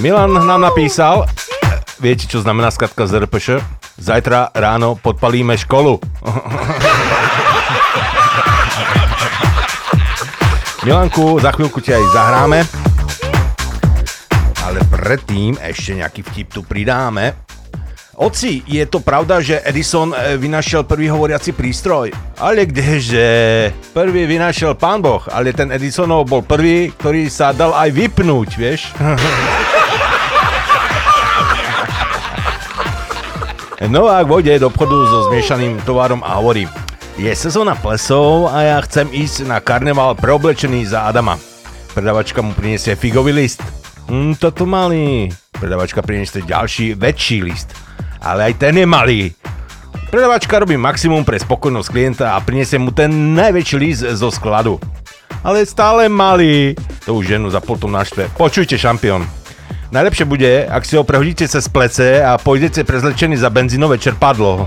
Milan 0.02 0.42
nám 0.42 0.74
napísal, 0.74 1.30
viete, 2.02 2.26
čo 2.26 2.42
znamená 2.42 2.74
skratka 2.74 3.06
ZRPŠ? 3.06 3.62
Zajtra 4.02 4.50
ráno 4.58 4.98
podpalíme 4.98 5.54
školu. 5.54 6.02
Milanku, 10.90 11.38
za 11.38 11.54
chvíľku 11.54 11.78
ti 11.78 11.94
aj 11.94 12.10
zahráme. 12.10 12.89
Ale 14.70 14.86
predtým 14.86 15.58
ešte 15.58 15.98
nejaký 15.98 16.22
vtip 16.22 16.54
tu 16.54 16.62
pridáme. 16.62 17.34
Oci, 18.22 18.62
je 18.70 18.86
to 18.86 19.02
pravda, 19.02 19.42
že 19.42 19.66
Edison 19.66 20.14
eh, 20.14 20.38
vynašiel 20.38 20.86
prvý 20.86 21.10
hovoriaci 21.10 21.58
prístroj? 21.58 22.14
Ale 22.38 22.70
kdeže? 22.70 23.74
Prvý 23.98 24.30
vynašiel 24.30 24.78
pán 24.78 25.02
Boh, 25.02 25.26
ale 25.34 25.58
ten 25.58 25.74
Edisonov 25.74 26.30
bol 26.30 26.46
prvý, 26.46 26.94
ktorý 26.94 27.34
sa 27.34 27.50
dal 27.50 27.74
aj 27.74 27.90
vypnúť, 27.98 28.50
vieš? 28.62 28.94
Novák 33.90 34.30
vojde 34.30 34.62
do 34.62 34.70
obchodu 34.70 35.10
so 35.10 35.34
zmiešaným 35.34 35.82
tovarom 35.82 36.22
a 36.22 36.38
hovorí 36.38 36.70
Je 37.18 37.34
sezóna 37.34 37.74
plesov 37.74 38.54
a 38.54 38.70
ja 38.70 38.78
chcem 38.86 39.10
ísť 39.10 39.50
na 39.50 39.58
karneval 39.66 40.14
preoblečený 40.14 40.94
za 40.94 41.10
Adama. 41.10 41.42
Predavačka 41.98 42.46
mu 42.46 42.54
priniesie 42.54 42.94
figový 42.94 43.34
list. 43.34 43.79
Hm, 44.10 44.42
toto 44.42 44.66
malý. 44.66 45.30
Predavačka 45.54 46.02
priniesie 46.02 46.42
ďalší, 46.42 46.98
väčší 46.98 47.46
list. 47.46 47.70
Ale 48.26 48.50
aj 48.50 48.54
ten 48.58 48.74
je 48.82 48.88
malý. 48.90 49.22
Predavačka 50.10 50.58
robí 50.58 50.74
maximum 50.74 51.22
pre 51.22 51.38
spokojnosť 51.38 51.88
klienta 51.94 52.34
a 52.34 52.42
priniesie 52.42 52.82
mu 52.82 52.90
ten 52.90 53.38
najväčší 53.38 53.78
list 53.78 54.02
zo 54.02 54.34
skladu. 54.34 54.82
Ale 55.46 55.62
stále 55.62 56.10
malý. 56.10 56.74
To 57.06 57.22
už 57.22 57.38
ženu 57.38 57.54
za 57.54 57.62
potom 57.62 57.94
naštve. 57.94 58.34
Počujte, 58.34 58.82
šampión. 58.82 59.30
Najlepšie 59.94 60.26
bude, 60.26 60.66
ak 60.66 60.90
si 60.90 60.98
ho 60.98 61.06
prehodíte 61.06 61.46
cez 61.46 61.70
plece 61.70 62.26
a 62.26 62.42
pôjdete 62.42 62.82
prezlečený 62.82 63.38
za 63.38 63.54
benzínové 63.54 64.02
čerpadlo. 64.02 64.66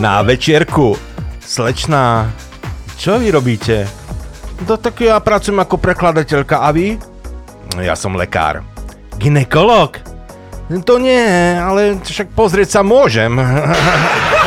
Na 0.00 0.24
večierku. 0.24 0.96
Slečná, 1.44 2.32
čo 2.98 3.14
vy 3.14 3.30
robíte? 3.30 3.86
No 4.66 4.74
tak 4.74 4.98
ja 5.06 5.22
pracujem 5.22 5.62
ako 5.62 5.78
prekladateľka 5.78 6.66
a 6.66 6.74
vy? 6.74 6.98
Ja 7.78 7.94
som 7.94 8.18
lekár. 8.18 8.66
Ginekolog? 9.22 10.02
To 10.68 10.98
nie, 10.98 11.22
ale 11.56 12.02
však 12.02 12.34
pozrieť 12.34 12.76
sa 12.76 12.80
môžem. 12.82 13.38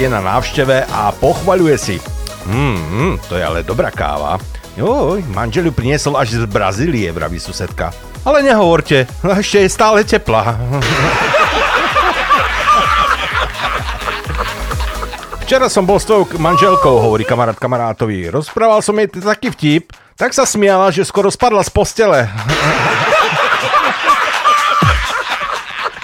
je 0.00 0.08
na 0.08 0.24
návšteve 0.24 0.88
a 0.88 1.12
pochvaľuje 1.12 1.76
si. 1.76 2.00
Hmm, 2.48 3.20
to 3.28 3.36
je 3.36 3.44
ale 3.44 3.60
dobrá 3.60 3.92
káva. 3.92 4.40
Joj, 4.72 5.20
manžel 5.36 5.68
priniesol 5.76 6.16
až 6.16 6.40
z 6.40 6.48
Brazílie, 6.48 7.12
vraví 7.12 7.36
susedka. 7.36 7.92
Ale 8.24 8.40
nehovorte, 8.40 9.04
ešte 9.20 9.60
je 9.60 9.68
stále 9.68 10.00
teplá. 10.00 10.56
Včera 15.44 15.68
som 15.68 15.84
bol 15.84 16.00
s 16.00 16.08
tvojou 16.08 16.32
manželkou, 16.40 16.96
hovorí 16.96 17.28
kamarát 17.28 17.60
kamarátovi. 17.60 18.32
Rozprával 18.32 18.80
som 18.80 18.96
jej 18.96 19.12
taký 19.12 19.52
vtip, 19.52 19.92
tak 20.16 20.32
sa 20.32 20.48
smiala, 20.48 20.88
že 20.88 21.04
skoro 21.04 21.28
spadla 21.28 21.60
z 21.60 21.76
postele. 21.76 22.24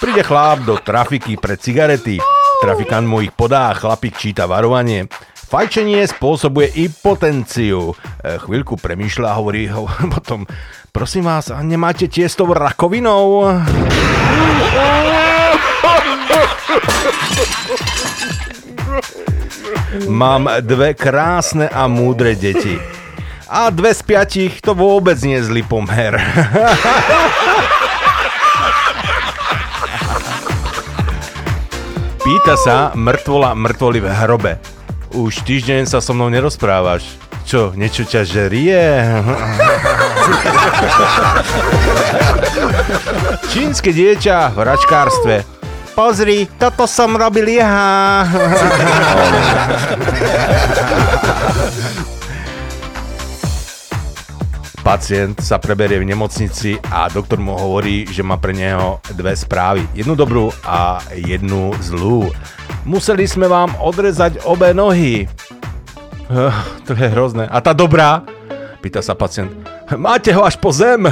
Príde 0.04 0.20
chlap 0.20 0.68
do 0.68 0.76
trafiky 0.76 1.40
pre 1.40 1.56
cigarety. 1.56 2.35
Trafikant 2.66 3.06
mu 3.06 3.22
ich 3.22 3.30
podá, 3.30 3.70
chlapík 3.78 4.18
číta 4.18 4.42
varovanie. 4.50 5.06
Fajčenie 5.38 6.02
spôsobuje 6.02 6.74
impotenciu. 6.82 7.94
E, 7.94 8.42
chvíľku 8.42 8.74
premýšľa 8.74 9.28
a 9.30 9.38
hovorí 9.38 9.70
ho 9.70 9.86
potom, 10.18 10.42
prosím 10.90 11.30
vás, 11.30 11.54
a 11.54 11.62
nemáte 11.62 12.10
tiesto 12.10 12.42
rakovinou? 12.42 13.46
Mám 20.10 20.50
dve 20.66 20.98
krásne 20.98 21.70
a 21.70 21.86
múdre 21.86 22.34
deti. 22.34 22.82
A 23.46 23.70
dve 23.70 23.94
z 23.94 24.02
piatich 24.02 24.58
to 24.58 24.74
vôbec 24.74 25.14
nie 25.22 25.38
je 25.38 25.54
zlý 25.54 25.62
pomer. 25.62 26.18
Pýta 32.26 32.58
sa 32.58 32.90
mŕtvola 32.90 33.54
mŕtvoli 33.54 34.02
v 34.02 34.10
hrobe. 34.10 34.58
Už 35.14 35.46
týždeň 35.46 35.86
sa 35.86 36.02
so 36.02 36.10
mnou 36.10 36.26
nerozprávaš. 36.26 37.06
Čo, 37.46 37.70
niečo 37.78 38.02
ťa 38.02 38.26
žerie? 38.26 38.82
Čínske 43.54 43.94
dieťa 43.94 44.50
v 44.50 44.58
račkárstve. 44.58 45.46
Pozri, 45.94 46.50
toto 46.58 46.90
som 46.90 47.14
robil 47.14 47.62
ja. 47.62 48.26
Pacient 54.86 55.42
sa 55.42 55.58
preberie 55.58 55.98
v 55.98 56.06
nemocnici 56.06 56.78
a 56.94 57.10
doktor 57.10 57.42
mu 57.42 57.58
hovorí, 57.58 58.06
že 58.06 58.22
má 58.22 58.38
pre 58.38 58.54
neho 58.54 59.02
dve 59.18 59.34
správy. 59.34 59.82
Jednu 59.98 60.14
dobrú 60.14 60.54
a 60.62 61.02
jednu 61.10 61.74
zlú. 61.82 62.30
Museli 62.86 63.26
sme 63.26 63.50
vám 63.50 63.74
odrezať 63.82 64.46
obe 64.46 64.70
nohy. 64.70 65.26
To 66.86 66.94
je 66.94 67.02
hrozné. 67.10 67.50
A 67.50 67.58
tá 67.58 67.74
dobrá? 67.74 68.22
Pýta 68.78 69.02
sa 69.02 69.18
pacient. 69.18 69.50
Máte 69.98 70.30
ho 70.30 70.46
až 70.46 70.54
po 70.54 70.70
zem. 70.70 71.02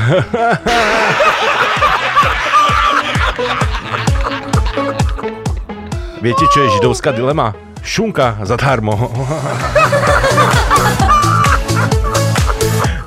Viete, 6.23 6.47
čo 6.55 6.63
je 6.63 6.79
židovská 6.79 7.11
dilema? 7.11 7.59
Šunka 7.83 8.39
zadarmo. 8.47 8.95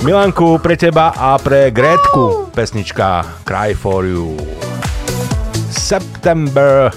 Milanku, 0.07 0.55
pre 0.63 0.79
teba 0.79 1.11
a 1.11 1.35
pre 1.35 1.67
Gretku 1.67 2.47
pesnička 2.55 3.27
Cry 3.43 3.75
for 3.75 4.07
you. 4.07 4.39
September 5.67 6.87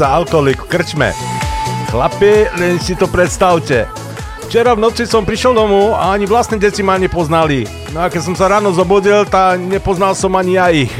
sa 0.00 0.16
alkoholik 0.16 0.64
v 0.64 0.68
krčme. 0.72 1.12
Chlapi, 1.92 2.48
len 2.56 2.80
si 2.80 2.96
to 2.96 3.04
predstavte. 3.04 3.84
Včera 4.48 4.72
v 4.72 4.80
noci 4.80 5.04
som 5.04 5.28
prišiel 5.28 5.52
domu 5.52 5.92
a 5.92 6.16
ani 6.16 6.24
vlastné 6.24 6.56
deti 6.56 6.80
ma 6.80 6.96
nepoznali. 6.96 7.68
No 7.92 8.00
a 8.00 8.08
keď 8.08 8.22
som 8.24 8.32
sa 8.32 8.48
ráno 8.48 8.72
zobudil, 8.72 9.28
tá 9.28 9.60
nepoznal 9.60 10.16
som 10.16 10.32
ani 10.40 10.56
ja 10.56 10.72
ich. 10.72 10.88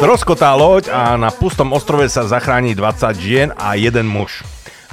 Stroskotá 0.00 0.56
loď 0.56 0.88
a 0.88 1.20
na 1.20 1.28
pustom 1.28 1.76
ostrove 1.76 2.08
sa 2.08 2.24
zachráni 2.24 2.72
20 2.72 3.20
žien 3.20 3.52
a 3.52 3.76
jeden 3.76 4.08
muž. 4.08 4.40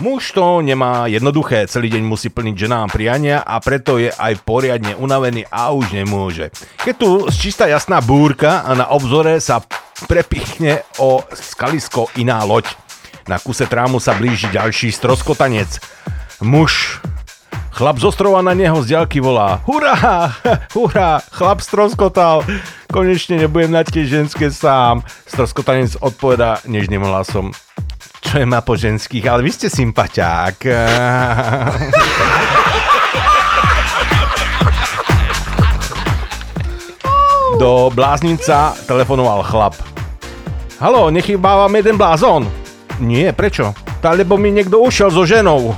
Muž 0.03 0.35
to 0.35 0.59
nemá 0.59 1.05
jednoduché, 1.05 1.69
celý 1.69 1.87
deň 1.93 2.03
musí 2.03 2.27
plniť 2.27 2.55
ženám 2.65 2.89
priania 2.89 3.45
a 3.45 3.61
preto 3.61 4.01
je 4.01 4.09
aj 4.09 4.41
poriadne 4.41 4.97
unavený 4.97 5.45
a 5.53 5.69
už 5.69 5.93
nemôže. 5.93 6.49
Keď 6.83 6.95
tu 6.99 7.31
čistá 7.31 7.63
jasná 7.71 8.03
búrka 8.03 8.59
a 8.67 8.75
na 8.75 8.91
obzore 8.91 9.39
sa 9.39 9.63
prepichne 10.03 10.83
o 10.99 11.23
skalisko 11.31 12.11
iná 12.19 12.43
loď. 12.43 12.75
Na 13.23 13.39
kuse 13.39 13.63
trámu 13.71 14.03
sa 14.03 14.11
blíži 14.11 14.51
ďalší 14.51 14.91
stroskotanec. 14.91 15.79
Muž 16.43 16.99
Chlap 17.73 17.97
z 17.97 18.05
ostrova 18.05 18.43
na 18.43 18.53
neho 18.53 18.83
z 18.83 18.93
ďalky 18.93 19.17
volá 19.23 19.63
Hurá, 19.65 20.29
hurá, 20.77 21.23
chlap 21.31 21.63
stroskotal. 21.63 22.43
Konečne 22.91 23.39
nebudem 23.39 23.71
na 23.71 23.87
tie 23.87 24.03
ženské 24.03 24.51
sám. 24.51 25.07
Stroskotanec 25.23 25.97
odpovedá 26.03 26.59
nežným 26.67 27.01
hlasom. 27.01 27.55
Čo 28.27 28.43
je 28.43 28.45
ma 28.45 28.59
po 28.59 28.75
ženských, 28.75 29.23
ale 29.25 29.41
vy 29.41 29.51
ste 29.55 29.71
sympaťák. 29.71 30.55
Do 37.63 37.87
bláznica 37.95 38.75
telefonoval 38.91 39.39
chlap. 39.47 39.79
Halo, 40.83 41.07
nechýba 41.07 41.63
vám 41.63 41.71
jeden 41.79 41.95
blázon? 41.95 42.43
Nie, 42.99 43.31
prečo? 43.31 43.71
Tá, 44.03 44.11
lebo 44.11 44.35
mi 44.35 44.51
niekto 44.51 44.83
ušiel 44.83 45.07
so 45.07 45.23
ženou. 45.23 45.71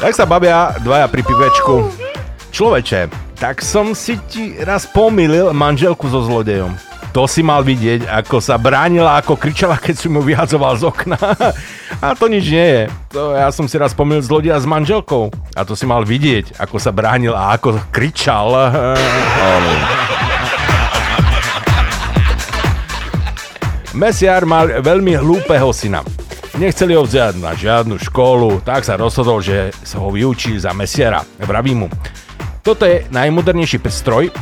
Tak 0.00 0.16
sa 0.16 0.24
bavia 0.24 0.72
dvaja 0.80 1.04
pri 1.12 1.20
pivečku. 1.20 1.92
Človeče, 2.48 3.12
tak 3.36 3.60
som 3.60 3.92
si 3.92 4.16
ti 4.32 4.56
raz 4.64 4.88
pomýlil 4.88 5.52
manželku 5.52 6.08
so 6.08 6.24
zlodejom. 6.24 6.72
To 7.12 7.28
si 7.28 7.44
mal 7.44 7.60
vidieť, 7.60 8.08
ako 8.08 8.40
sa 8.40 8.56
bránila, 8.56 9.20
ako 9.20 9.36
kričala, 9.36 9.76
keď 9.76 9.94
si 10.00 10.08
mu 10.08 10.24
vyhadzoval 10.24 10.80
z 10.80 10.88
okna. 10.88 11.20
A 12.00 12.16
to 12.16 12.24
nič 12.24 12.48
nie 12.48 12.68
je. 12.72 12.82
To 13.12 13.36
ja 13.36 13.52
som 13.52 13.68
si 13.68 13.76
raz 13.76 13.92
pomýlil 13.92 14.24
zlodeja 14.24 14.56
s 14.56 14.64
manželkou. 14.64 15.28
A 15.52 15.60
to 15.68 15.76
si 15.76 15.84
mal 15.84 16.08
vidieť, 16.08 16.56
ako 16.56 16.80
sa 16.80 16.88
bránil 16.88 17.36
a 17.36 17.52
ako 17.52 17.76
kričal. 17.92 18.56
Mesiar 23.92 24.48
mal 24.48 24.80
veľmi 24.80 25.12
hlúpeho 25.20 25.68
syna. 25.76 26.00
Nechceli 26.56 26.96
ho 26.96 27.04
vziať 27.04 27.36
na 27.36 27.52
žiadnu 27.52 28.00
školu, 28.08 28.64
tak 28.64 28.88
sa 28.88 28.96
rozhodol, 28.96 29.44
že 29.44 29.68
sa 29.84 30.00
ho 30.00 30.08
vyučí 30.08 30.56
za 30.56 30.72
mesiara. 30.72 31.20
Vraví 31.36 31.76
mu, 31.76 31.92
toto 32.64 32.88
je 32.88 33.04
najmodernejší 33.12 33.84
prístroj, 33.84 34.32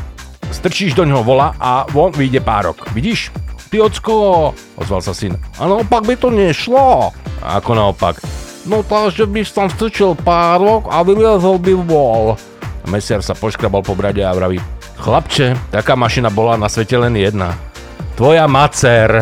strčíš 0.51 0.99
do 0.99 1.07
ňoho 1.07 1.23
vola 1.25 1.55
a 1.57 1.87
von 1.91 2.13
vyjde 2.13 2.43
párok. 2.43 2.91
Vidíš? 2.93 3.31
Ty 3.71 3.87
ocko, 3.87 4.51
ozval 4.75 4.99
sa 4.99 5.15
syn. 5.15 5.39
A 5.63 5.71
naopak 5.71 6.03
by 6.03 6.19
to 6.19 6.29
nešlo. 6.31 7.15
Ako 7.39 7.73
naopak? 7.79 8.19
No 8.67 8.83
takže 8.83 9.25
by 9.31 9.47
som 9.47 9.71
strčil 9.71 10.19
párok 10.19 10.91
a 10.91 11.07
vyliezol 11.07 11.57
by 11.63 11.75
vol. 11.87 12.35
Mesiar 12.91 13.23
sa 13.23 13.39
poškrabal 13.39 13.87
po 13.87 13.95
brade 13.95 14.21
a 14.21 14.35
vraví, 14.35 14.59
chlapče, 14.99 15.55
taká 15.71 15.95
mašina 15.95 16.29
bola 16.35 16.59
na 16.59 16.67
svete 16.67 16.99
len 16.99 17.15
jedna. 17.15 17.55
Tvoja 18.19 18.51
macer. 18.51 19.09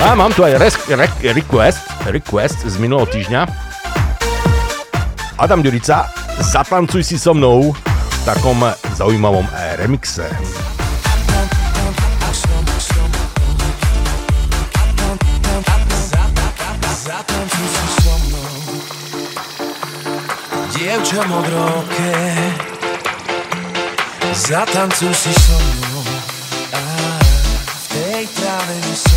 A 0.00 0.16
mám 0.16 0.32
tu 0.32 0.40
aj 0.40 0.56
res, 0.56 0.74
re, 0.88 1.04
request, 1.36 1.84
request 2.08 2.64
z 2.64 2.72
minulého 2.80 3.04
týždňa. 3.04 3.44
Adam 5.36 5.60
Ďurica, 5.60 6.08
zatancuj 6.40 7.04
si 7.04 7.18
so 7.20 7.36
mnou 7.36 7.72
v 7.72 8.18
takom 8.24 8.64
zaujímavom 8.96 9.46
remixe. 9.76 10.24
Zatancuj 17.00 17.66
si 17.68 17.86
so 18.02 18.14
mnou 18.28 18.56
Dievča 20.72 21.22
modroké 21.28 22.16
Zatancuj 24.32 25.14
si 25.14 25.32
so 25.32 25.56
mnou 25.58 26.04
V 27.66 27.84
tej 27.88 28.24
tráve 28.36 28.76
vysokej 28.84 29.09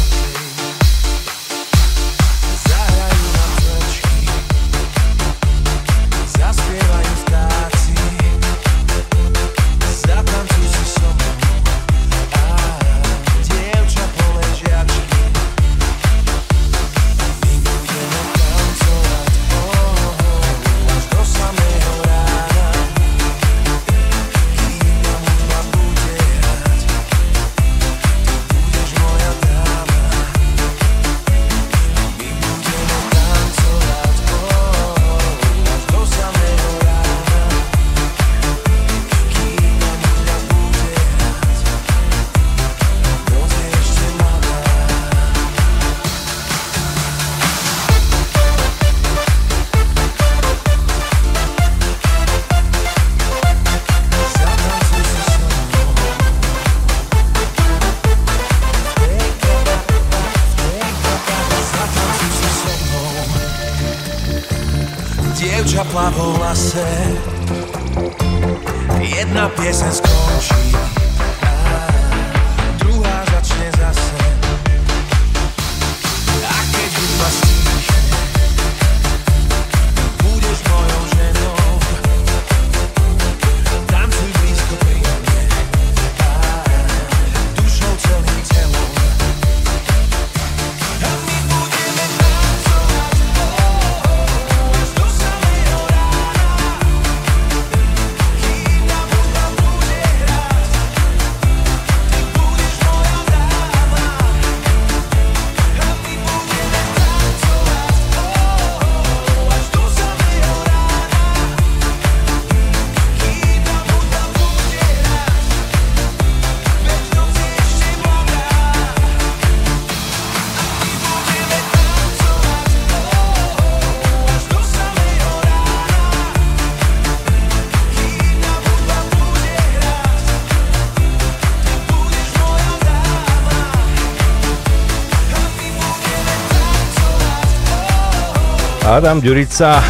Adam 138.93 139.17
Ďurica, 139.17 139.81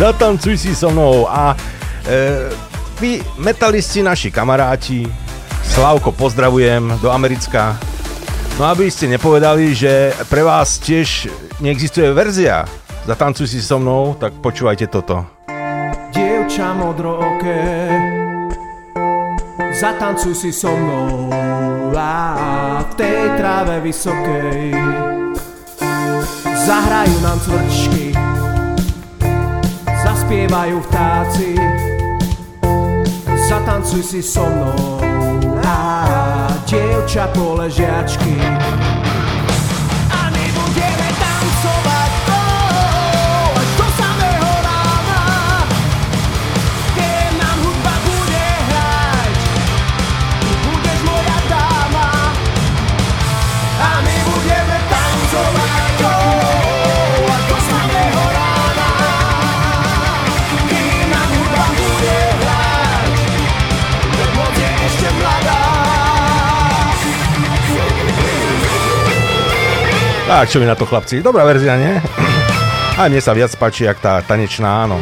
zatancuj 0.00 0.56
si 0.56 0.72
so 0.72 0.88
mnou 0.88 1.28
a 1.28 1.52
e, 1.52 2.48
vy 2.96 3.20
metalisti, 3.36 4.00
naši 4.00 4.32
kamaráti, 4.32 5.04
Slavko, 5.60 6.08
pozdravujem 6.12 7.04
do 7.04 7.12
Americka. 7.12 7.76
No 8.56 8.64
aby 8.64 8.88
ste 8.88 9.12
nepovedali, 9.12 9.76
že 9.76 10.16
pre 10.32 10.40
vás 10.40 10.80
tiež 10.80 11.28
neexistuje 11.60 12.16
verzia 12.16 12.64
Zatancuj 13.04 13.44
si 13.44 13.60
so 13.60 13.76
mnou, 13.76 14.16
tak 14.16 14.32
počúvajte 14.40 14.88
toto. 14.88 15.28
Dievča 16.16 16.72
modrooké 16.72 17.60
Zatancuj 19.76 20.32
si 20.32 20.48
so 20.48 20.72
mnou 20.72 21.28
v 22.80 22.92
tej 22.96 23.36
tráve 23.36 23.84
vysokej 23.84 24.72
Zahrajú 26.64 27.20
nám 27.20 27.36
cvrčky. 27.44 28.16
Zaspievajú 29.84 30.80
vtáci. 30.88 31.52
Zatancuj 33.44 34.00
si 34.00 34.24
so 34.24 34.48
mnou. 34.48 34.96
A 35.60 35.76
dievča 36.64 37.28
poležiačky 37.36 38.40
Tak, 70.34 70.50
čo 70.50 70.58
mi 70.58 70.66
na 70.66 70.74
to 70.74 70.82
chlapci? 70.82 71.22
Dobrá 71.22 71.46
verzia, 71.46 71.78
nie? 71.78 71.94
A 72.98 73.06
mne 73.06 73.22
sa 73.22 73.38
viac 73.38 73.54
páči, 73.54 73.86
jak 73.86 74.02
tá 74.02 74.18
tanečná, 74.18 74.82
áno. 74.82 74.98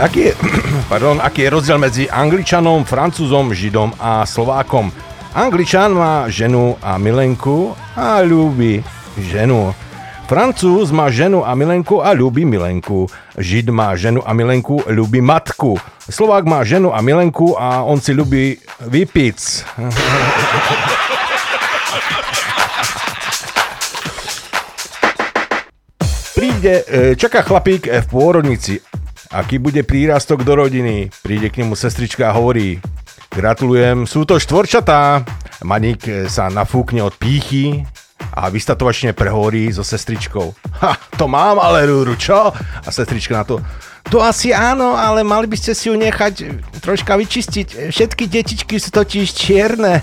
Aký, 0.00 0.20
je, 0.20 0.34
pardon, 0.92 1.20
aký 1.20 1.46
je 1.46 1.50
rozdiel 1.52 1.78
medzi 1.78 2.04
Angličanom, 2.08 2.88
Francúzom, 2.88 3.52
Židom 3.52 3.92
a 4.00 4.24
Slovákom? 4.24 4.88
Angličan 5.36 5.94
má 5.94 6.26
ženu 6.26 6.74
a 6.82 6.98
milenku 6.98 7.76
a 7.94 8.18
ľúbi 8.24 8.82
ženu. 9.14 9.70
Francúz 10.26 10.90
má 10.90 11.10
ženu 11.10 11.42
a 11.46 11.54
milenku 11.54 12.02
a 12.02 12.14
ľúbi 12.14 12.46
milenku. 12.46 13.06
Žid 13.38 13.70
má 13.70 13.94
ženu 13.94 14.22
a 14.26 14.30
milenku, 14.34 14.82
ľúbi 14.90 15.22
matku. 15.22 15.78
Slovák 16.06 16.46
má 16.46 16.62
ženu 16.66 16.90
a 16.90 16.98
milenku 17.02 17.54
a 17.58 17.82
on 17.86 18.02
si 18.02 18.14
ľúbi 18.14 18.58
vypic. 18.86 19.38
Príde, 26.34 26.74
e, 26.88 27.14
čaká 27.20 27.44
chlapík 27.44 27.90
v 27.90 28.06
pôrodnici. 28.08 28.80
Aký 29.30 29.62
bude 29.62 29.86
prírastok 29.86 30.42
do 30.42 30.58
rodiny? 30.58 31.06
Príde 31.22 31.54
k 31.54 31.62
nemu 31.62 31.78
sestrička 31.78 32.26
a 32.26 32.34
hovorí 32.34 32.82
Gratulujem, 33.30 34.02
sú 34.02 34.26
to 34.26 34.42
štvorčatá. 34.42 35.22
Maník 35.62 36.26
sa 36.26 36.50
nafúkne 36.50 36.98
od 36.98 37.14
pýchy 37.14 37.86
a 38.34 38.50
vystatovačne 38.50 39.14
prehovorí 39.14 39.70
so 39.70 39.86
sestričkou. 39.86 40.50
Ha, 40.82 40.98
to 41.14 41.30
mám 41.30 41.62
ale 41.62 41.86
rúru, 41.86 42.18
čo? 42.18 42.50
A 42.58 42.88
sestrička 42.90 43.38
na 43.38 43.46
to. 43.46 43.62
To 44.10 44.18
asi 44.18 44.50
áno, 44.50 44.98
ale 44.98 45.22
mali 45.22 45.46
by 45.46 45.54
ste 45.54 45.78
si 45.78 45.86
ju 45.86 45.94
nechať 45.94 46.66
troška 46.82 47.14
vyčistiť. 47.14 47.94
Všetky 47.94 48.26
detičky 48.26 48.82
sú 48.82 48.90
totiž 48.90 49.30
čierne. 49.30 50.02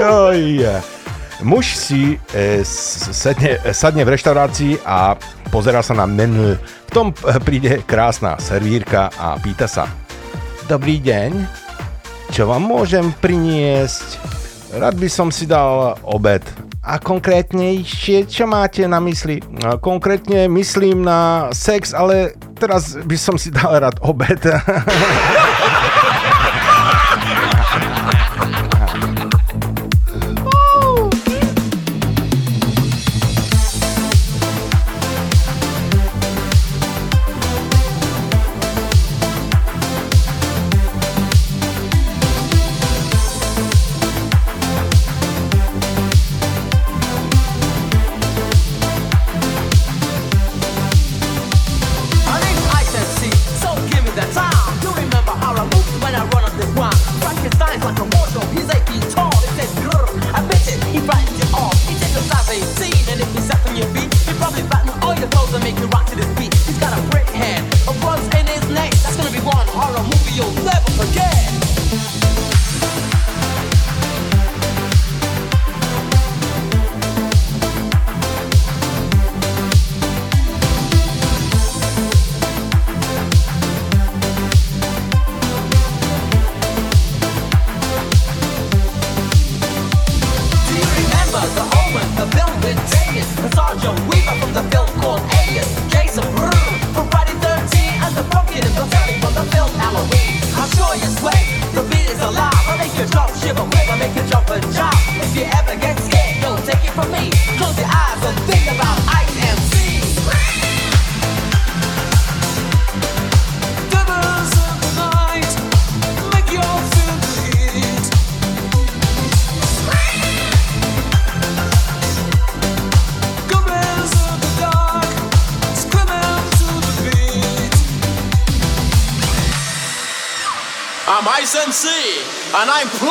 Joj. 0.00 0.93
Muž 1.44 1.76
si 1.76 2.16
e, 2.32 2.64
sedne, 2.64 3.60
sadne 3.76 4.00
v 4.00 4.16
reštaurácii 4.16 4.80
a 4.80 5.12
pozera 5.52 5.84
sa 5.84 5.92
na 5.92 6.08
menu. 6.08 6.56
V 6.56 6.90
tom 6.90 7.12
e, 7.12 7.36
príde 7.36 7.84
krásna 7.84 8.40
servírka 8.40 9.12
a 9.12 9.36
pýta 9.36 9.68
sa. 9.68 9.84
Dobrý 10.64 10.96
deň, 11.04 11.44
čo 12.32 12.48
vám 12.48 12.64
môžem 12.64 13.12
priniesť? 13.20 14.24
Rád 14.80 14.96
by 14.96 15.08
som 15.12 15.28
si 15.28 15.44
dal 15.44 16.00
obed. 16.08 16.40
A 16.80 16.96
konkrétne 16.96 17.76
ešte, 17.76 18.24
čo 18.24 18.48
máte 18.48 18.88
na 18.88 18.96
mysli? 19.04 19.44
Konkrétne 19.84 20.48
myslím 20.48 21.04
na 21.04 21.52
sex, 21.52 21.92
ale 21.92 22.40
teraz 22.56 22.96
by 23.04 23.16
som 23.20 23.36
si 23.36 23.52
dal 23.52 23.84
rád 23.84 24.00
obed. 24.00 24.40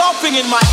and 0.04 0.16
I'm 0.16 0.22
plopping 0.22 0.36
in 0.36 0.50
my 0.50 0.73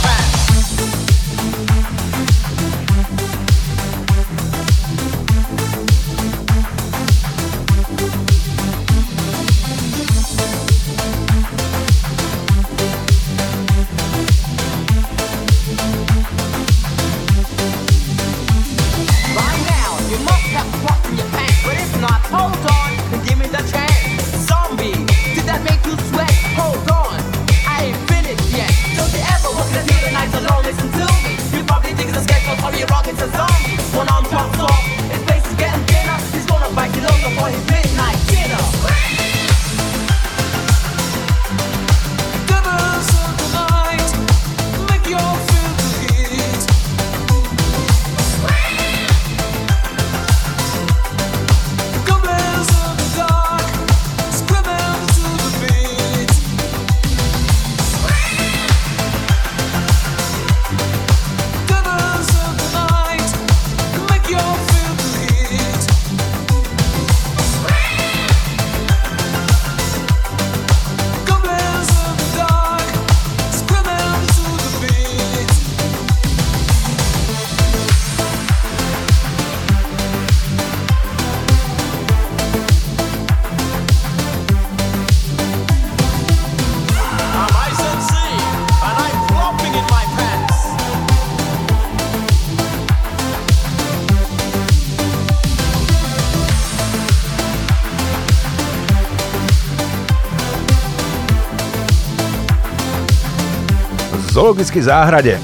zoologickej 104.50 104.82
záhrade. 104.82 105.38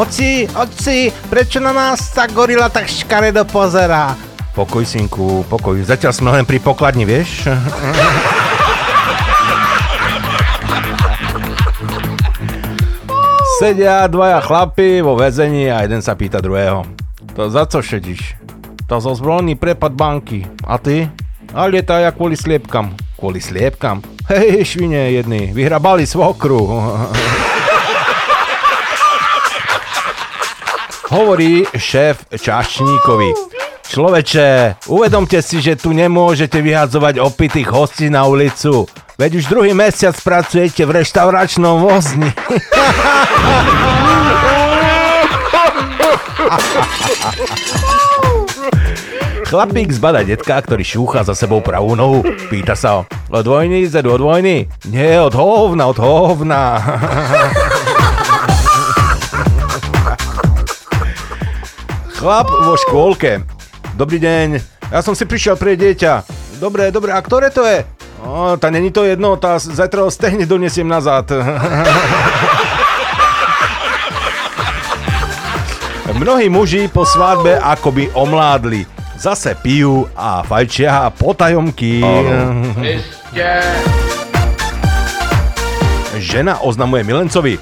Oci, 0.00 0.48
oci, 0.56 1.12
prečo 1.28 1.60
na 1.60 1.76
nás 1.76 2.08
tá 2.08 2.24
gorila 2.24 2.72
tak 2.72 2.88
škaredo 2.88 3.44
pozerá? 3.44 4.16
Pokoj, 4.56 4.80
synku, 4.88 5.44
pokoj. 5.44 5.76
Zatiaľ 5.84 6.12
sme 6.16 6.32
len 6.32 6.48
pri 6.48 6.56
pokladni, 6.56 7.04
vieš? 7.04 7.44
Sedia 13.60 14.08
dvaja 14.08 14.40
chlapi 14.40 15.04
vo 15.04 15.20
väzení 15.20 15.68
a 15.68 15.84
jeden 15.84 16.00
sa 16.00 16.16
pýta 16.16 16.40
druhého. 16.40 16.88
To 17.36 17.52
za 17.52 17.68
co 17.68 17.84
šedíš? 17.84 18.40
To 18.88 19.04
zo 19.04 19.12
zbrojný 19.12 19.52
prepad 19.52 19.92
banky. 19.92 20.48
A 20.64 20.80
ty? 20.80 21.12
A 21.52 21.68
lietaj 21.68 22.08
ja 22.08 22.10
kvôli 22.16 22.40
sliepkam. 22.40 22.96
Kvôli 23.20 23.36
sliepkam? 23.36 24.00
Hej, 24.30 24.64
švine 24.64 25.10
jedný, 25.10 25.50
vyhrabali 25.50 26.06
svokru. 26.06 26.70
Hovorí 31.10 31.66
šéf 31.74 32.30
čašníkovi. 32.38 33.34
Človeče, 33.90 34.74
uvedomte 34.86 35.42
si, 35.42 35.58
že 35.58 35.74
tu 35.74 35.90
nemôžete 35.90 36.62
vyhadzovať 36.62 37.18
opitých 37.18 37.74
hostí 37.74 38.06
na 38.06 38.22
ulicu. 38.30 38.86
Veď 39.18 39.42
už 39.42 39.50
druhý 39.50 39.74
mesiac 39.74 40.14
pracujete 40.22 40.86
v 40.86 41.02
reštauračnom 41.02 41.82
vozni. 41.82 42.30
Chlapík 49.50 49.90
zbada 49.90 50.22
detka, 50.22 50.62
ktorý 50.62 50.86
šúcha 50.86 51.26
za 51.26 51.34
sebou 51.34 51.58
pravú 51.58 51.98
nohu. 51.98 52.22
Pýta 52.46 52.78
sa 52.78 53.02
ho, 53.02 53.10
od 53.34 53.42
vojny, 53.42 53.82
zedu 53.82 54.14
od 54.14 54.22
vojny? 54.22 54.70
Nie, 54.86 55.18
od 55.18 55.34
hovna, 55.34 55.90
od 55.90 55.98
hovna. 55.98 56.78
Chlap 62.14 62.46
vo 62.46 62.78
škôlke. 62.78 63.42
Dobrý 63.98 64.22
deň, 64.22 64.62
ja 64.94 65.02
som 65.02 65.18
si 65.18 65.26
prišiel 65.26 65.58
pre 65.58 65.74
dieťa. 65.74 66.22
Dobre, 66.62 66.94
dobre, 66.94 67.10
a 67.10 67.18
ktoré 67.18 67.50
to 67.50 67.66
je? 67.66 67.82
O, 68.22 68.54
tá 68.54 68.70
není 68.70 68.94
to 68.94 69.02
jedno, 69.02 69.34
tá 69.34 69.58
zajtra 69.58 70.06
ho 70.06 70.14
stehne 70.14 70.46
donesiem 70.46 70.86
nazad. 70.86 71.26
Mnohí 76.22 76.46
muži 76.46 76.86
po 76.86 77.02
svadbe 77.02 77.58
akoby 77.58 78.14
omládli. 78.14 78.99
Zase 79.20 79.52
pijú 79.52 80.08
a 80.16 80.40
fajčia 80.40 81.12
potajomky. 81.12 82.00
Žena 86.16 86.64
oznamuje 86.64 87.04
milencovi. 87.04 87.60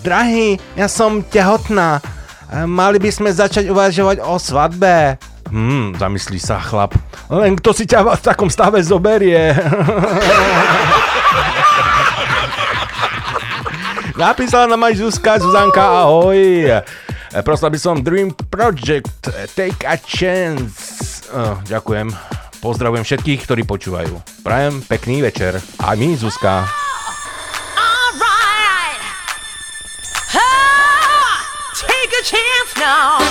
Drahý, 0.00 0.56
ja 0.72 0.88
som 0.88 1.20
tehotná. 1.20 2.00
Mali 2.64 2.96
by 2.96 3.10
sme 3.12 3.28
začať 3.36 3.68
uvažovať 3.68 4.24
o 4.24 4.40
svadbe. 4.40 5.20
Hmm, 5.52 5.92
zamyslí 6.00 6.40
sa 6.40 6.56
chlap. 6.56 6.96
Len 7.28 7.52
kto 7.60 7.76
si 7.76 7.84
ťa 7.84 8.00
v 8.00 8.24
takom 8.24 8.48
stave 8.48 8.80
zoberie? 8.80 9.52
Napísala 14.16 14.72
nám 14.72 14.88
aj 14.88 15.04
Zuzka, 15.04 15.36
Zuzanka, 15.36 15.84
ahoj. 15.84 16.40
E, 17.34 17.42
Prosila 17.42 17.66
by 17.66 17.78
som 17.82 17.98
Dream 17.98 18.30
Project, 18.30 19.26
e, 19.26 19.50
Take 19.50 19.82
a 19.82 19.98
Chance. 19.98 21.26
Oh, 21.34 21.58
ďakujem. 21.66 22.14
Pozdravujem 22.62 23.02
všetkých, 23.02 23.42
ktorí 23.42 23.62
počúvajú. 23.66 24.22
Prajem 24.46 24.78
pekný 24.86 25.18
večer. 25.18 25.58
A 25.82 25.98
my, 25.98 26.14
Zuzka. 26.14 26.62
Alright. 27.74 29.02
Ah, 30.30 31.42
take 31.74 32.14
a 32.14 32.22
chance 32.22 32.70
now. 32.78 33.23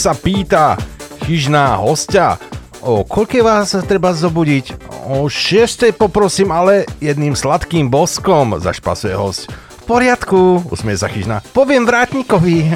Sa 0.00 0.16
pýta 0.16 0.80
chyžná 1.28 1.76
hostia, 1.76 2.40
o 2.80 3.04
koľké 3.04 3.44
vás 3.44 3.76
treba 3.84 4.16
zobudiť? 4.16 4.88
O 5.12 5.28
6. 5.28 5.92
poprosím, 5.92 6.48
ale 6.56 6.88
jedným 7.04 7.36
sladkým 7.36 7.92
boskom, 7.92 8.56
zašpasuje 8.56 9.12
host. 9.12 9.52
V 9.52 9.82
poriadku, 9.84 10.64
usmie 10.72 10.96
sa 10.96 11.04
chyžná. 11.04 11.44
Poviem 11.52 11.84
vrátnikovi. 11.84 12.72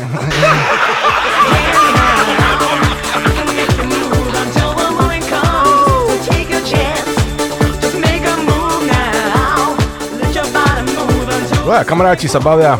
Dvaja 11.64 11.84
kamaráti 11.88 12.28
sa 12.28 12.44
bavia. 12.44 12.76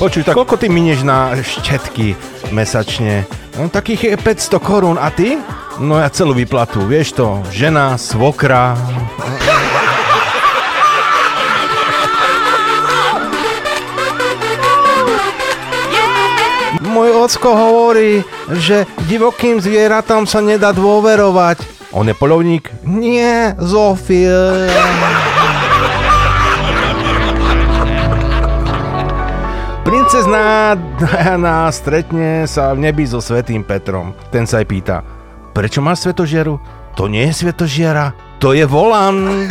Počuj, 0.00 0.24
tak 0.24 0.32
koľko 0.32 0.56
ty 0.56 0.72
minieš 0.72 1.04
na 1.04 1.36
štetky 1.36 2.16
mesačne? 2.48 3.28
No, 3.60 3.68
takých 3.68 4.04
je 4.04 4.16
500 4.16 4.56
korún. 4.56 4.96
A 4.96 5.12
ty? 5.12 5.36
No 5.76 6.00
ja 6.00 6.08
celú 6.08 6.32
vyplatu, 6.32 6.80
vieš 6.88 7.12
to, 7.12 7.44
žena, 7.52 8.00
svokra. 8.00 8.72
Môj 16.80 17.12
ocko 17.20 17.52
hovorí, 17.52 18.24
že 18.48 18.88
divokým 19.04 19.60
zvieratám 19.60 20.24
sa 20.24 20.40
nedá 20.40 20.72
dôverovať. 20.72 21.60
On 21.92 22.08
je 22.08 22.16
polovník? 22.16 22.72
Nie, 22.88 23.52
Princezná 30.20 30.76
Diana 31.00 31.64
stretne 31.72 32.44
sa 32.44 32.76
v 32.76 32.84
nebi 32.84 33.08
so 33.08 33.24
svetým 33.24 33.64
Petrom. 33.64 34.12
Ten 34.28 34.44
sa 34.44 34.60
aj 34.60 34.68
pýta, 34.68 35.00
prečo 35.56 35.80
máš 35.80 36.04
svetožiaru? 36.04 36.60
To 37.00 37.08
nie 37.08 37.24
je 37.32 37.40
svetožiara, 37.40 38.36
to 38.36 38.52
je 38.52 38.68
volan. 38.68 39.48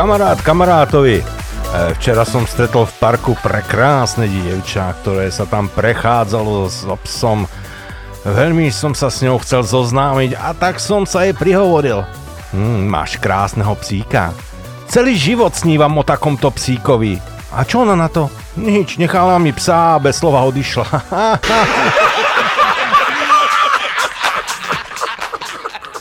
Kamarát 0.00 0.40
kamarátovi. 0.40 1.20
E, 1.20 1.24
Včera 2.00 2.24
som 2.24 2.48
stretol 2.48 2.88
v 2.88 2.94
parku 2.96 3.36
prekrásne 3.36 4.24
dievča, 4.32 4.96
ktoré 5.04 5.28
sa 5.28 5.44
tam 5.44 5.68
prechádzalo 5.68 6.72
s 6.72 6.88
psom. 7.04 7.44
Veľmi 8.24 8.72
som 8.72 8.96
sa 8.96 9.12
s 9.12 9.20
ňou 9.20 9.36
chcel 9.44 9.60
zoznámiť 9.60 10.40
a 10.40 10.56
tak 10.56 10.80
som 10.80 11.04
sa 11.04 11.28
jej 11.28 11.36
prihovoril. 11.36 12.00
Hm, 12.56 12.88
máš 12.88 13.20
krásneho 13.20 13.76
psíka. 13.76 14.32
Celý 14.88 15.20
život 15.20 15.52
snívam 15.52 15.92
o 15.92 16.00
takomto 16.00 16.48
psíkovi. 16.48 17.20
A 17.52 17.68
čo 17.68 17.84
ona 17.84 17.92
na 17.92 18.08
to? 18.08 18.32
Nič, 18.56 18.96
nechala 18.96 19.36
mi 19.36 19.52
psa 19.52 20.00
a 20.00 20.00
bez 20.00 20.16
slova 20.16 20.48
odišla. 20.48 20.88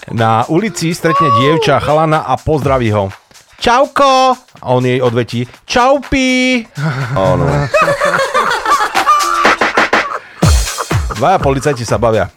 Na 0.10 0.42
ulici 0.50 0.90
stretne 0.96 1.30
dievča 1.38 1.84
chalana 1.84 2.24
a 2.26 2.34
pozdraví 2.40 2.90
ho. 2.96 3.19
Čauko! 3.60 4.40
A 4.64 4.68
on 4.72 4.88
jej 4.88 5.04
odvetí. 5.04 5.44
Čaupi! 5.68 6.64
Áno. 7.12 7.44
Dvaja 11.20 11.36
policajti 11.44 11.84
sa 11.84 12.00
bavia. 12.00 12.32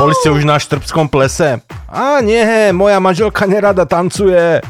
Boli 0.00 0.16
ste 0.16 0.32
už 0.32 0.48
na 0.48 0.56
štrbskom 0.56 1.12
plese? 1.12 1.60
A 1.92 2.24
nie, 2.24 2.72
moja 2.72 2.96
manželka 2.96 3.44
nerada 3.44 3.84
tancuje. 3.84 4.64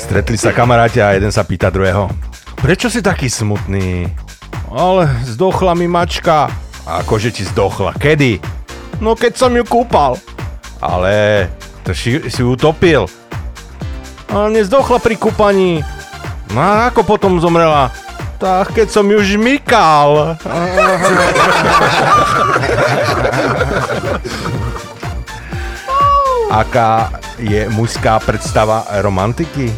Stretli 0.00 0.40
sa 0.40 0.56
kamaráti 0.56 1.04
a 1.04 1.12
jeden 1.12 1.28
sa 1.28 1.44
pýta 1.44 1.68
druhého. 1.68 2.08
Prečo 2.56 2.88
si 2.88 3.04
taký 3.04 3.28
smutný? 3.28 4.08
Ale 4.72 5.04
zdochla 5.28 5.76
mi 5.76 5.84
mačka. 5.84 6.48
Akože 6.88 7.28
ti 7.28 7.44
zdochla? 7.44 7.92
Kedy? 8.00 8.40
No 9.04 9.12
keď 9.12 9.36
som 9.36 9.52
ju 9.52 9.60
kúpal. 9.68 10.16
Ale 10.80 11.44
to 11.84 11.92
si, 11.92 12.16
si 12.32 12.40
utopil. 12.40 13.04
Ale 14.32 14.48
nezdochla 14.56 14.96
pri 14.96 15.20
kúpaní. 15.20 15.84
No 16.56 16.64
a 16.64 16.88
ako 16.88 17.04
potom 17.04 17.36
zomrela? 17.36 17.92
Tak 18.40 18.72
keď 18.72 18.88
som 18.88 19.04
ju 19.12 19.20
žmykal. 19.20 20.40
Aká 26.52 27.12
je 27.36 27.68
mužská 27.72 28.20
predstava 28.24 28.84
romantiky? 29.04 29.68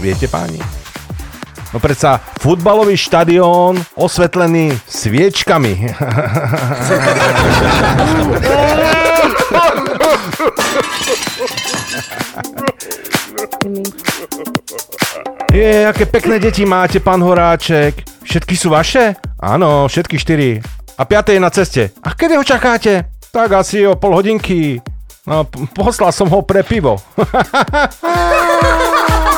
Viete 0.00 0.28
páni? 0.28 0.60
No 1.74 1.82
predsa 1.82 2.22
futbalový 2.38 2.94
štadión 2.94 3.82
osvetlený 3.98 4.78
sviečkami. 4.86 5.90
Je, 15.50 15.82
aké 15.82 16.06
pekné 16.06 16.38
deti 16.38 16.62
máte, 16.62 17.02
pán 17.02 17.18
Horáček. 17.18 18.06
Všetky 18.22 18.54
sú 18.54 18.70
vaše? 18.70 19.18
Áno, 19.42 19.90
všetky 19.90 20.14
štyri. 20.14 20.62
A 20.94 21.02
piaté 21.02 21.34
je 21.34 21.42
na 21.42 21.50
ceste. 21.50 21.90
A 22.06 22.14
kedy 22.14 22.38
ho 22.38 22.46
čakáte? 22.46 23.10
Tak 23.34 23.50
asi 23.50 23.82
o 23.82 23.98
pol 23.98 24.14
hodinky. 24.14 24.78
No, 25.26 25.42
poslal 25.74 26.14
som 26.14 26.30
ho 26.30 26.38
pre 26.46 26.62
pivo. 26.62 27.02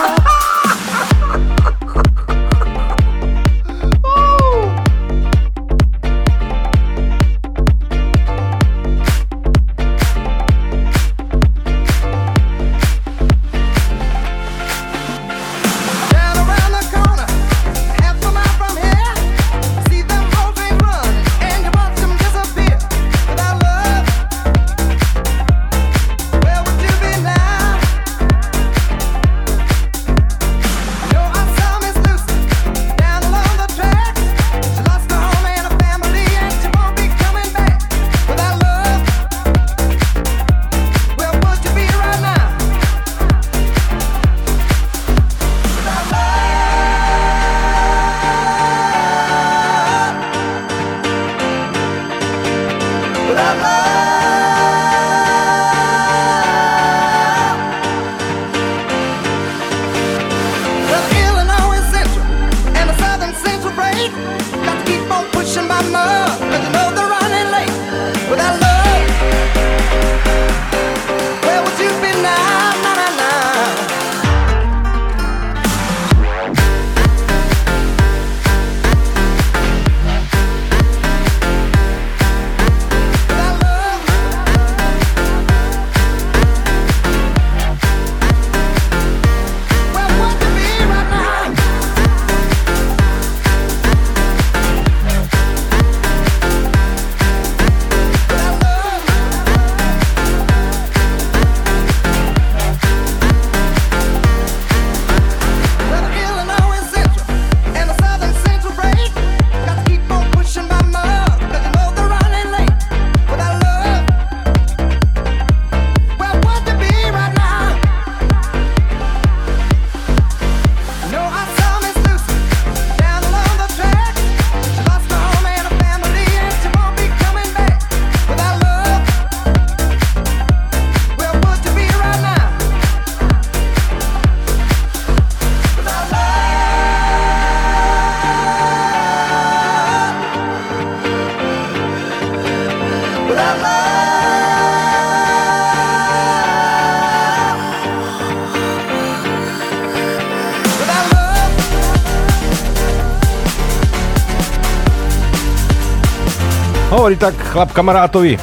Hovorí 157.06 157.22
tak 157.22 157.38
chlap 157.54 157.70
kamarátovi. 157.70 158.34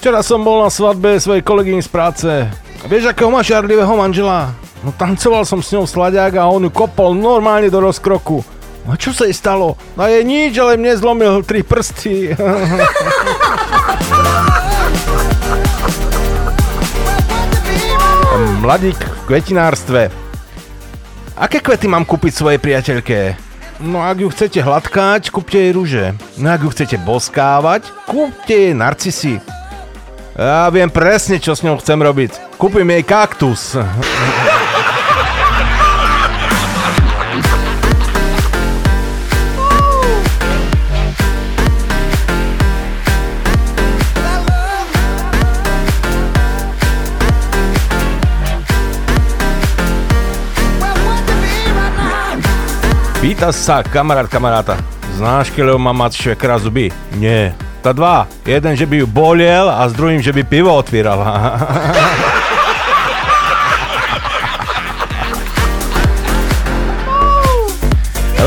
Včera 0.00 0.24
som 0.24 0.40
bol 0.40 0.64
na 0.64 0.72
svadbe 0.72 1.20
svojej 1.20 1.44
kolegyni 1.44 1.84
z 1.84 1.92
práce. 1.92 2.24
A 2.80 2.84
vieš, 2.88 3.12
akého 3.12 3.28
máš 3.28 3.52
žarlivého 3.52 3.92
manžela? 3.92 4.56
No 4.80 4.96
tancoval 4.96 5.44
som 5.44 5.60
s 5.60 5.76
ňou 5.76 5.84
sladiak 5.84 6.40
a 6.40 6.48
on 6.48 6.64
ju 6.64 6.72
kopol 6.72 7.12
normálne 7.12 7.68
do 7.68 7.84
rozkroku. 7.84 8.40
A 8.88 8.96
čo 8.96 9.12
sa 9.12 9.28
jej 9.28 9.36
stalo? 9.36 9.76
No 9.92 10.08
je 10.08 10.24
nič, 10.24 10.56
ale 10.56 10.80
mne 10.80 10.96
zlomil 10.96 11.44
tri 11.44 11.60
prsty. 11.60 12.32
Mladík 18.64 18.96
v 18.96 19.20
kvetinárstve. 19.28 20.08
Aké 21.36 21.60
kvety 21.60 21.92
mám 21.92 22.08
kúpiť 22.08 22.40
svojej 22.40 22.56
priateľke? 22.56 23.51
No 23.82 23.98
ak 23.98 24.22
ju 24.22 24.30
chcete 24.30 24.62
hladkať, 24.62 25.34
kúpte 25.34 25.58
jej 25.58 25.74
rúže. 25.74 26.14
No 26.38 26.54
ak 26.54 26.62
ju 26.62 26.70
chcete 26.70 27.02
boskávať, 27.02 27.90
kúpte 28.06 28.54
jej 28.54 28.74
narcisy. 28.78 29.42
Ja 30.38 30.70
viem 30.70 30.86
presne, 30.86 31.42
čo 31.42 31.58
s 31.58 31.66
ňou 31.66 31.82
chcem 31.82 31.98
robiť. 31.98 32.56
Kúpim 32.62 32.86
jej 32.86 33.02
kaktus. 33.02 33.74
Pýta 53.22 53.54
sa 53.54 53.86
kamarát 53.86 54.26
kamaráta. 54.26 54.74
Znáš, 55.14 55.54
keď 55.54 55.78
má 55.78 55.94
mať 55.94 56.18
švekra 56.18 56.58
zuby? 56.58 56.90
Nie. 57.22 57.54
Tá 57.78 57.94
dva. 57.94 58.26
Jeden, 58.42 58.74
že 58.74 58.82
by 58.82 58.98
ju 58.98 59.06
boliel 59.06 59.70
a 59.70 59.86
s 59.86 59.94
druhým, 59.94 60.18
že 60.18 60.34
by 60.34 60.42
pivo 60.42 60.74
otvíral. 60.74 61.22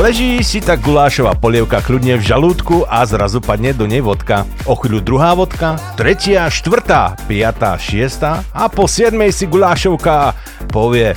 Leží 0.03 0.43
si 0.43 0.59
tak 0.59 0.83
gulášová 0.83 1.39
polievka 1.39 1.79
kľudne 1.79 2.19
v 2.19 2.27
žalúdku 2.27 2.83
a 2.83 3.07
zrazu 3.07 3.39
padne 3.39 3.71
do 3.71 3.87
nej 3.87 4.03
vodka. 4.03 4.43
O 4.67 4.75
chvíľu 4.75 4.99
druhá 4.99 5.31
vodka, 5.39 5.79
tretia, 5.95 6.51
štvrtá, 6.51 7.15
piatá, 7.31 7.79
šiestá 7.79 8.43
a 8.51 8.67
po 8.67 8.91
siedmej 8.91 9.31
si 9.31 9.47
gulášovka 9.47 10.35
povie 10.67 11.15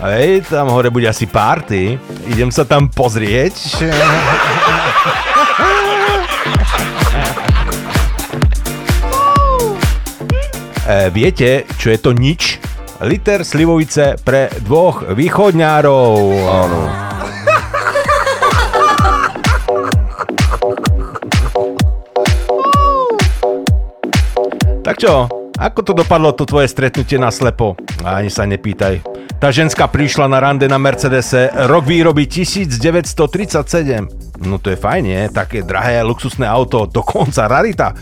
Hej, 0.00 0.48
tam 0.48 0.72
hore 0.72 0.88
bude 0.88 1.04
asi 1.04 1.28
party. 1.28 2.00
Idem 2.32 2.48
sa 2.48 2.64
tam 2.64 2.88
pozrieť. 2.88 3.84
E, 10.88 11.12
viete, 11.12 11.68
čo 11.76 11.92
je 11.92 11.98
to 12.00 12.16
nič? 12.16 12.56
Liter 13.04 13.44
slivovice 13.44 14.16
pre 14.24 14.48
dvoch 14.64 15.04
východňárov. 15.12 16.16
Áno. 16.48 16.80
Tak 24.80 24.96
čo, 24.96 25.28
ako 25.60 25.78
to 25.84 25.92
dopadlo 25.92 26.32
to 26.32 26.48
tvoje 26.48 26.72
stretnutie 26.72 27.20
na 27.20 27.28
slepo? 27.28 27.76
Ani 28.00 28.32
sa 28.32 28.48
nepýtaj. 28.48 29.19
Tá 29.40 29.48
ženská 29.48 29.88
prišla 29.88 30.28
na 30.28 30.36
rande 30.36 30.68
na 30.68 30.76
Mercedese, 30.76 31.48
rok 31.64 31.88
výroby 31.88 32.28
1937. 32.28 34.44
No 34.44 34.60
to 34.60 34.68
je 34.68 34.76
fajn, 34.76 35.00
nie? 35.00 35.32
Také 35.32 35.64
drahé 35.64 36.04
luxusné 36.04 36.44
auto, 36.44 36.84
dokonca 36.84 37.48
rarita. 37.48 37.96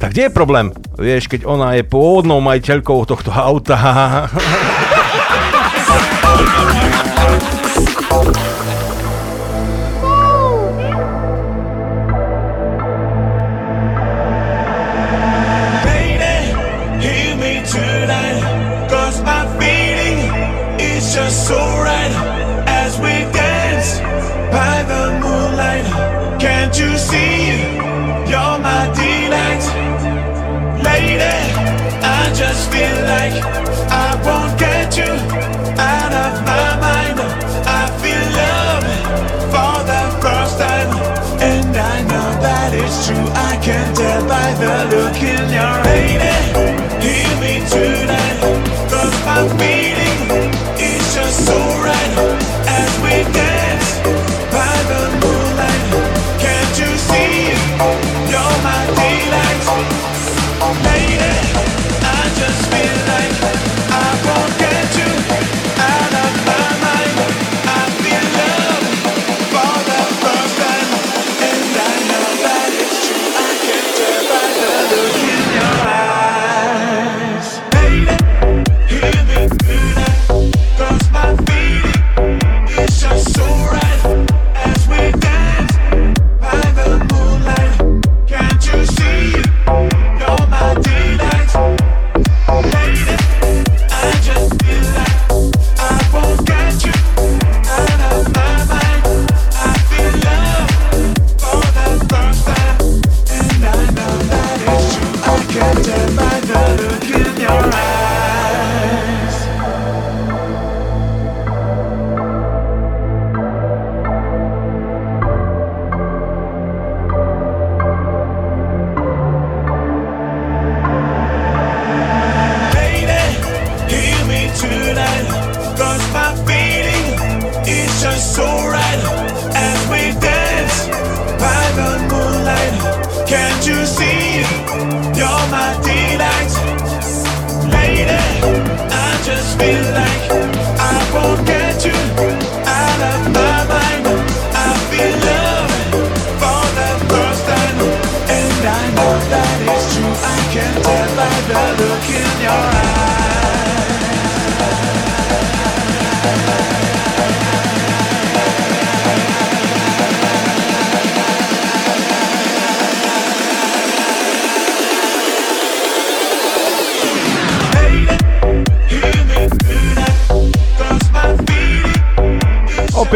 Tak 0.00 0.16
kde 0.16 0.26
je 0.26 0.32
problém? 0.32 0.72
Vieš, 0.96 1.28
keď 1.28 1.44
ona 1.44 1.76
je 1.76 1.84
pôvodnou 1.84 2.40
majiteľkou 2.40 3.04
tohto 3.04 3.28
auta. 3.28 3.76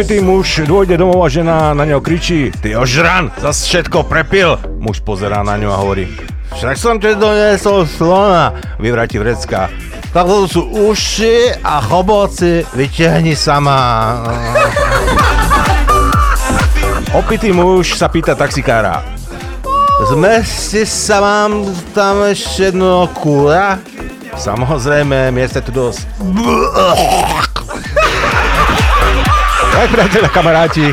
Opitý 0.09 0.25
muž 0.25 0.65
dôjde 0.65 0.97
domov 0.97 1.21
a 1.21 1.29
žena 1.29 1.77
na 1.77 1.85
neho 1.85 2.01
kričí 2.01 2.49
Ty 2.49 2.81
ožran, 2.81 3.29
zas 3.45 3.69
všetko 3.69 4.09
prepil. 4.09 4.57
Muž 4.81 5.05
pozerá 5.05 5.45
na 5.45 5.61
ňu 5.61 5.69
a 5.69 5.77
hovorí 5.77 6.09
Však 6.57 6.81
som 6.81 6.97
ti 6.97 7.13
donesol 7.13 7.85
slona, 7.85 8.57
vyvráti 8.81 9.21
vrecka. 9.21 9.69
Tak 10.17 10.25
to 10.25 10.49
sú 10.49 10.63
uši 10.65 11.61
a 11.61 11.85
choboci, 11.85 12.65
vyťahni 12.73 13.37
sama. 13.37 13.77
Opitý 17.13 17.53
muž 17.53 17.93
sa 17.93 18.09
pýta 18.09 18.33
taxikára. 18.33 19.05
Zmesti 20.09 20.89
sa 20.89 21.21
vám 21.21 21.69
tam 21.93 22.25
ešte 22.25 22.73
jedno 22.73 23.13
kúra? 23.13 23.77
Samozrejme, 24.41 25.29
miesta 25.37 25.61
tu 25.61 25.69
dosť. 25.69 26.09
Tak 29.79 29.95
priateľa 29.95 30.31
kamaráti, 30.35 30.91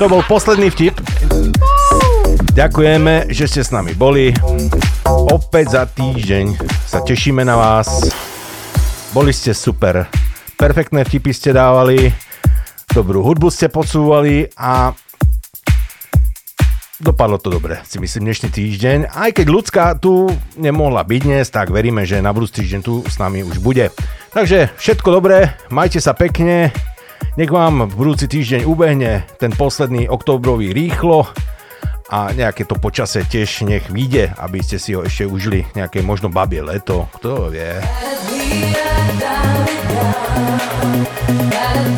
To 0.00 0.08
bol 0.08 0.24
posledný 0.24 0.72
vtip. 0.72 0.96
Ďakujeme, 2.56 3.28
že 3.28 3.44
ste 3.44 3.60
s 3.60 3.68
nami 3.68 3.92
boli. 3.92 4.32
Opäť 5.04 5.76
za 5.76 5.84
týždeň 5.84 6.56
sa 6.88 7.04
tešíme 7.04 7.44
na 7.44 7.60
vás. 7.60 8.08
Boli 9.12 9.36
ste 9.36 9.52
super. 9.52 10.08
Perfektné 10.56 11.04
vtipy 11.04 11.28
ste 11.36 11.52
dávali. 11.52 12.08
Dobrú 12.96 13.20
hudbu 13.20 13.52
ste 13.52 13.68
podsúvali 13.68 14.48
a 14.56 14.96
dopadlo 17.04 17.36
to 17.36 17.52
dobre, 17.52 17.84
si 17.84 18.00
myslím, 18.00 18.32
dnešný 18.32 18.48
týždeň. 18.48 18.98
Aj 19.12 19.28
keď 19.28 19.46
ľudská 19.52 19.84
tu 20.00 20.32
nemohla 20.56 21.04
byť 21.04 21.20
dnes, 21.20 21.52
tak 21.52 21.68
veríme, 21.68 22.08
že 22.08 22.24
na 22.24 22.32
budúci 22.32 22.64
týždeň 22.64 22.80
tu 22.80 23.04
s 23.04 23.20
nami 23.20 23.44
už 23.44 23.60
bude. 23.60 23.92
Takže 24.32 24.72
všetko 24.80 25.20
dobré, 25.20 25.52
majte 25.68 26.00
sa 26.00 26.16
pekne, 26.16 26.72
nech 27.40 27.50
vám 27.50 27.88
v 27.88 27.94
budúci 27.96 28.28
týždeň 28.28 28.68
ubehne 28.68 29.24
ten 29.40 29.52
posledný 29.56 30.06
oktobrový 30.08 30.76
rýchlo 30.76 31.26
a 32.12 32.28
nejaké 32.36 32.68
to 32.68 32.76
počase 32.76 33.24
tiež 33.24 33.64
nech 33.64 33.88
vyjde, 33.88 34.36
aby 34.36 34.60
ste 34.60 34.76
si 34.76 34.92
ho 34.92 35.00
ešte 35.00 35.24
užili 35.24 35.64
nejaké 35.72 36.04
možno 36.04 36.28
babie 36.28 36.60
leto, 36.60 37.08
kto 37.16 37.48
vie. 37.48 37.80
Al 41.52 41.92